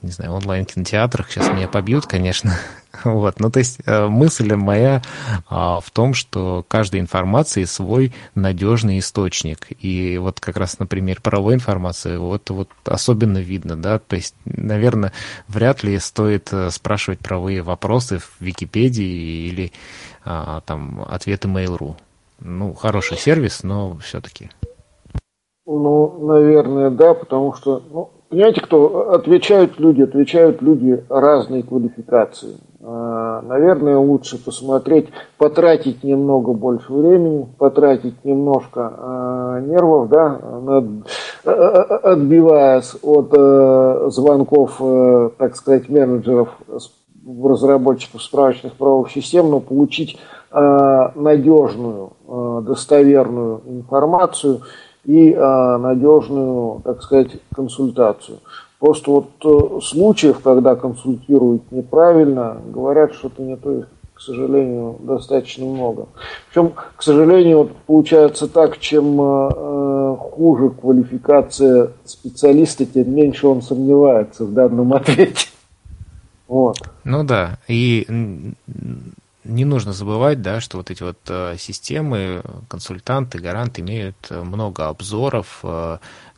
[0.05, 1.29] не знаю, онлайн-кинотеатрах.
[1.29, 2.57] Сейчас меня побьют, конечно.
[3.03, 3.41] Вот.
[3.41, 5.01] Ну, то есть э, мысль моя
[5.49, 9.67] а, в том, что каждой информации свой надежный источник.
[9.83, 15.11] И вот как раз, например, правовой информации вот, вот особенно видно, да, то есть, наверное,
[15.49, 19.73] вряд ли стоит э, спрашивать правовые вопросы в Википедии или
[20.23, 21.95] а, там ответы Mail.ru.
[22.39, 24.51] Ну, хороший сервис, но все-таки.
[25.65, 32.57] Ну, наверное, да, потому что, ну, Понимаете, кто отвечают люди, отвечают люди разной квалификации.
[32.83, 35.07] А, наверное, лучше посмотреть,
[35.37, 40.41] потратить немного больше времени, потратить немножко а, нервов, да,
[41.45, 46.49] отбиваясь от э, звонков, э, так сказать, менеджеров,
[47.41, 50.17] разработчиков справочных правовых систем, но получить
[50.51, 52.11] а, надежную,
[52.63, 54.59] достоверную информацию–
[55.05, 58.39] и а, надежную, так сказать, консультацию.
[58.79, 66.07] Просто вот э, случаев, когда консультируют неправильно, говорят что-то не то, к сожалению, достаточно много.
[66.49, 73.61] Причем, к сожалению, вот получается так, чем э, э, хуже квалификация специалиста, тем меньше он
[73.61, 75.47] сомневается в данном ответе.
[76.47, 76.77] Вот.
[77.05, 78.05] Ну да, и
[79.55, 81.17] не нужно забывать, да, что вот эти вот
[81.59, 85.63] системы, консультанты, гаранты имеют много обзоров,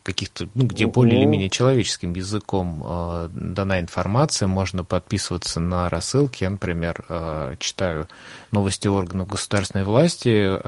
[0.08, 6.44] каких-то, ну, где более или менее человеческим языком э, дана информация, можно подписываться на рассылки.
[6.44, 8.08] Я, например, э, читаю
[8.50, 10.58] новости органов государственной власти,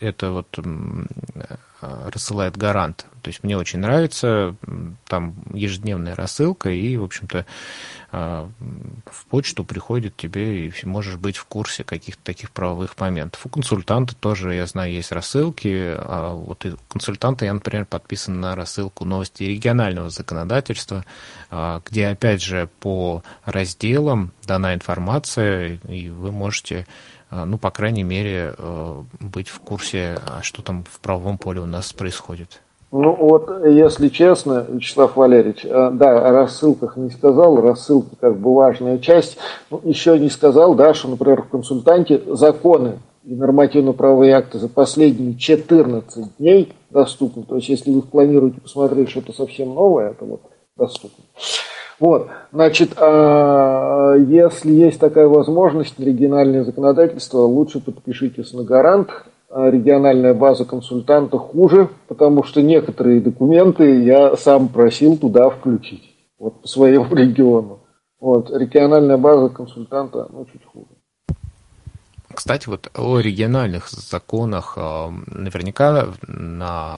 [0.00, 3.06] это вот э, рассылает гарант.
[3.22, 4.54] То есть мне очень нравится,
[5.06, 7.44] там ежедневная рассылка, и, в общем-то,
[8.12, 8.50] а,
[9.06, 13.44] в почту приходит тебе, и можешь быть в курсе каких-то таких правовых моментов.
[13.44, 15.94] У консультанта тоже, я знаю, есть рассылки.
[15.96, 21.04] А вот у консультанта я, например, подписан на рассылку новости регионального законодательства,
[21.50, 26.86] а, где, опять же, по разделам дана информация, и вы можете
[27.30, 28.54] ну, по крайней мере,
[29.20, 32.60] быть в курсе, что там в правовом поле у нас происходит.
[32.92, 38.52] Ну вот, если честно, Вячеслав Валерьевич, э, да, о рассылках не сказал, рассылки как бы
[38.52, 39.38] важная часть.
[39.70, 45.36] Ну, еще не сказал, да, что, например, в консультанте законы и нормативно-правовые акты за последние
[45.36, 47.44] 14 дней доступны.
[47.44, 50.42] То есть, если вы планируете посмотреть что-то совсем новое, это вот
[50.76, 51.22] доступно.
[52.00, 59.10] Вот, значит, а, если есть такая возможность, региональное законодательство, лучше подпишитесь на гарант,
[59.50, 66.62] а региональная база консультанта хуже, потому что некоторые документы я сам просил туда включить, вот
[66.62, 67.80] по своему региону.
[68.18, 70.99] Вот, региональная база консультанта, ну, чуть хуже.
[72.34, 76.96] Кстати, вот о региональных законах а, наверняка на,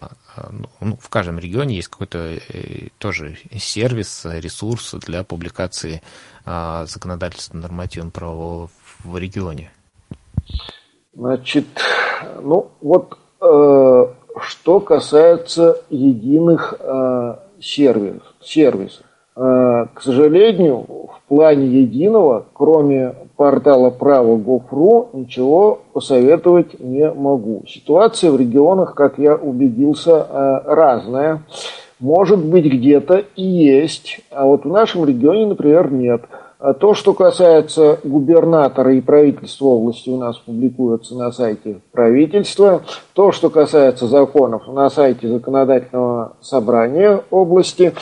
[0.80, 6.02] ну, в каждом регионе есть какой-то э, тоже сервис, ресурс для публикации
[6.44, 8.70] законодательства нормативного правового
[9.04, 9.70] в регионе.
[11.14, 11.66] Значит,
[12.42, 14.06] ну вот э,
[14.40, 19.04] что касается единых э, сервисов, сервисов.
[19.36, 27.64] Э, к сожалению, в плане единого, кроме портала право Gov.ru, ничего посоветовать не могу.
[27.66, 31.42] Ситуация в регионах, как я убедился, э, разная.
[32.00, 36.22] Может быть, где-то и есть, а вот в нашем регионе, например, нет.
[36.58, 42.82] А то, что касается губернатора и правительства области, у нас публикуется на сайте правительства.
[43.14, 47.92] То, что касается законов, на сайте законодательного собрания области.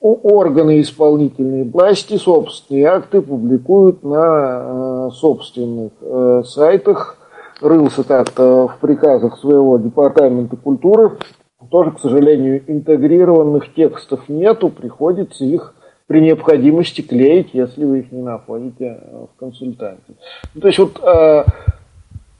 [0.00, 7.16] Органы исполнительной власти собственные акты публикуют на э, собственных э, сайтах.
[7.60, 11.18] Рылся как-то в приказах своего департамента культуры.
[11.70, 15.74] Тоже, к сожалению, интегрированных текстов нету, приходится их
[16.06, 20.14] при необходимости клеить, если вы их не находите э, в консультанте.
[20.54, 21.00] Ну, то есть вот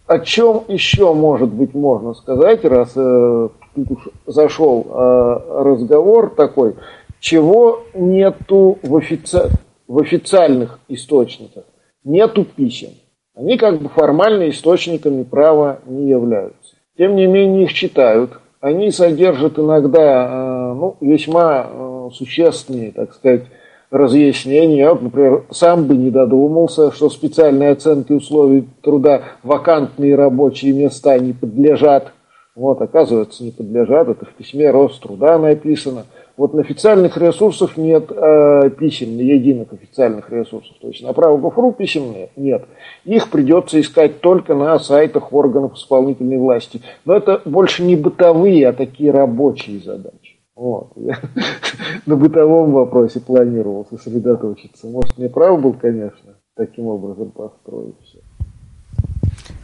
[0.08, 6.74] о чем еще, может быть, можно сказать, раз э, тут уж зашел э, разговор такой,
[7.20, 9.50] чего нету в, офици...
[9.86, 11.64] в официальных источниках?
[12.04, 12.90] Нету писем.
[13.34, 16.76] Они как бы формально источниками права не являются.
[16.96, 18.32] Тем не менее их читают.
[18.60, 23.42] Они содержат иногда э, ну, весьма э, существенные, так сказать,
[23.90, 24.78] разъяснений.
[24.78, 31.32] Я, например, сам бы не додумался, что специальные оценки условий труда вакантные рабочие места не
[31.32, 32.12] подлежат.
[32.56, 34.08] Вот, оказывается, не подлежат.
[34.08, 36.06] Это в письме Роструда написано.
[36.38, 40.76] Вот на официальных ресурсах нет э, писем, единых официальных ресурсах.
[40.80, 42.64] То есть на право ГОФРУ писем нет.
[43.04, 46.80] Их придется искать только на сайтах органов исполнительной власти.
[47.04, 50.38] Но это больше не бытовые, а такие рабочие задачи.
[50.54, 50.92] Вот.
[50.94, 51.18] Я
[52.06, 54.86] на бытовом вопросе планировал сосредоточиться.
[54.86, 58.20] Может, мне прав был, конечно, таким образом построить все.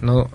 [0.02, 0.26] Ну,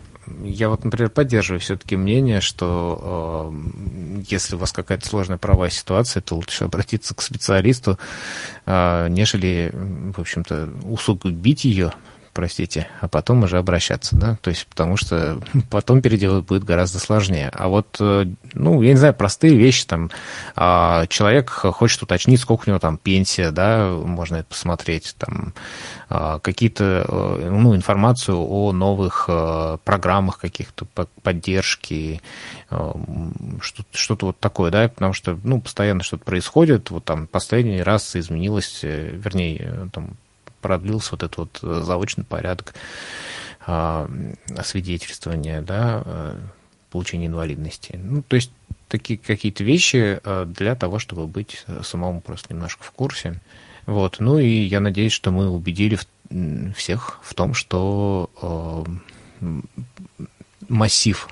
[0.43, 6.22] я вот, например, поддерживаю все-таки мнение, что э, если у вас какая-то сложная правовая ситуация,
[6.22, 7.97] то лучше обратиться к специалисту,
[8.65, 11.93] э, нежели, в общем-то, усугубить ее
[12.34, 17.49] простите, а потом уже обращаться, да, то есть потому что потом переделать будет гораздо сложнее.
[17.53, 20.10] А вот, э, ну, я не знаю, простые вещи, там,
[20.56, 25.53] а, человек хочет уточнить, сколько у него там пенсия, да, можно это посмотреть, там,
[26.10, 30.85] а, какие-то, э, ну, информацию о новых э, программах каких-то
[31.23, 32.22] поддержки,
[33.91, 38.80] что-то вот такое, да, потому что, ну, постоянно что-то происходит, вот там последний раз изменилось,
[38.84, 40.18] вернее, там,
[40.61, 42.73] продлился вот этот вот э, заочный порядок
[43.65, 44.10] а,
[44.56, 46.36] освидетельствования, да, э,
[46.91, 47.99] получения инвалидности.
[48.02, 48.52] Ну, то есть
[48.88, 53.40] такие какие-то вещи э, для того, чтобы быть самому просто немножко в курсе.
[53.86, 54.18] Вот.
[54.19, 55.99] Ну и я надеюсь, что мы убедили
[56.76, 58.30] всех в том, что
[60.68, 61.27] массив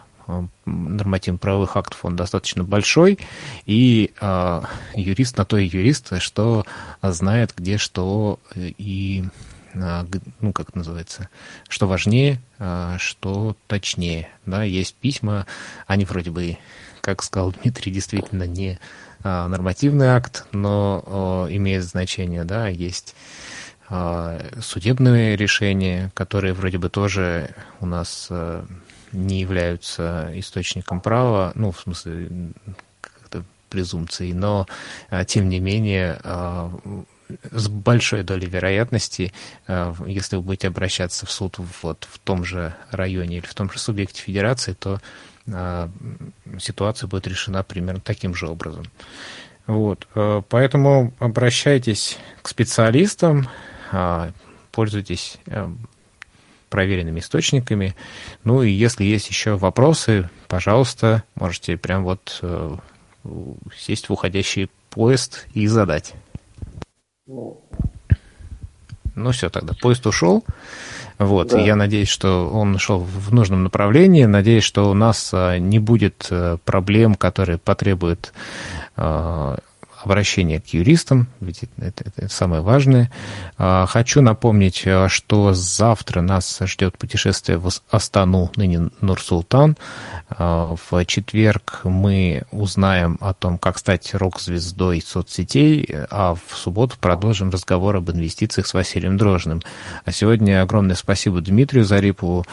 [0.65, 3.19] нормативно-правовых актов он достаточно большой,
[3.65, 4.61] и э,
[4.95, 6.65] юрист на то и юрист, что
[7.01, 9.25] знает, где что и
[9.73, 11.29] ну, как это называется,
[11.69, 12.41] что важнее,
[12.97, 14.29] что точнее.
[14.45, 15.45] Да, есть письма,
[15.85, 16.57] они вроде бы,
[17.01, 18.79] как сказал Дмитрий, действительно не
[19.23, 23.13] нормативный акт, но имеет значение, да, есть
[24.61, 28.31] судебные решения, которые вроде бы тоже у нас
[29.11, 32.29] не являются источником права, ну, в смысле,
[33.01, 34.67] как-то презумпцией, но,
[35.09, 36.71] а, тем не менее, а,
[37.51, 39.33] с большой долей вероятности,
[39.67, 43.71] а, если вы будете обращаться в суд вот в том же районе или в том
[43.71, 44.99] же субъекте федерации, то
[46.59, 48.83] ситуация будет решена примерно таким же образом.
[49.65, 50.05] Вот.
[50.49, 53.47] Поэтому обращайтесь к специалистам,
[54.73, 55.37] пользуйтесь
[56.69, 57.95] проверенными источниками.
[58.43, 62.75] Ну и если есть еще вопросы, пожалуйста, можете прям вот э,
[63.77, 66.13] сесть в уходящий поезд и задать.
[69.15, 70.43] Ну все, тогда поезд ушел.
[71.17, 71.59] Вот, да.
[71.59, 74.25] я надеюсь, что он шел в нужном направлении.
[74.25, 78.33] Надеюсь, что у нас э, не будет э, проблем, которые потребуют
[80.07, 83.11] обращение к юристам, ведь это, это, это самое важное.
[83.57, 89.77] А, хочу напомнить, а, что завтра нас ждет путешествие в Астану, ныне Нур-Султан.
[90.29, 97.49] А, в четверг мы узнаем о том, как стать рок-звездой соцсетей, а в субботу продолжим
[97.49, 99.61] разговор об инвестициях с Василием Дрожным.
[100.05, 102.45] А сегодня огромное спасибо Дмитрию Зарипову,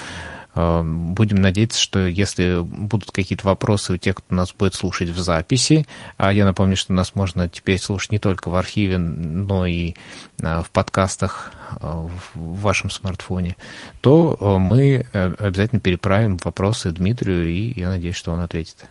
[0.55, 5.87] будем надеяться, что если будут какие-то вопросы у тех, кто нас будет слушать в записи,
[6.17, 9.95] а я напомню, что нас можно теперь слушать не только в архиве, но и
[10.41, 11.87] э, в подкастах э,
[12.35, 13.57] в вашем смартфоне,
[14.01, 18.87] то э, мы обязательно переправим вопросы Дмитрию, и я надеюсь, что он ответит.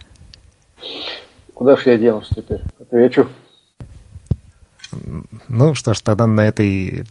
[1.54, 2.62] Куда же я денусь теперь?
[2.80, 3.30] Отвечу.
[5.48, 7.06] Ну что ж, тогда на этой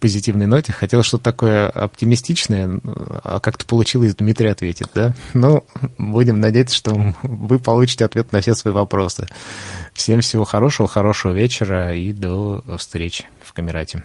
[0.00, 5.14] позитивной ноте хотел что-то такое оптимистичное, а как-то получилось, Дмитрий ответит, да?
[5.32, 5.64] Ну,
[5.98, 9.26] будем надеяться, что вы получите ответ на все свои вопросы.
[9.92, 14.04] Всем всего хорошего, хорошего вечера и до встречи в Камерате.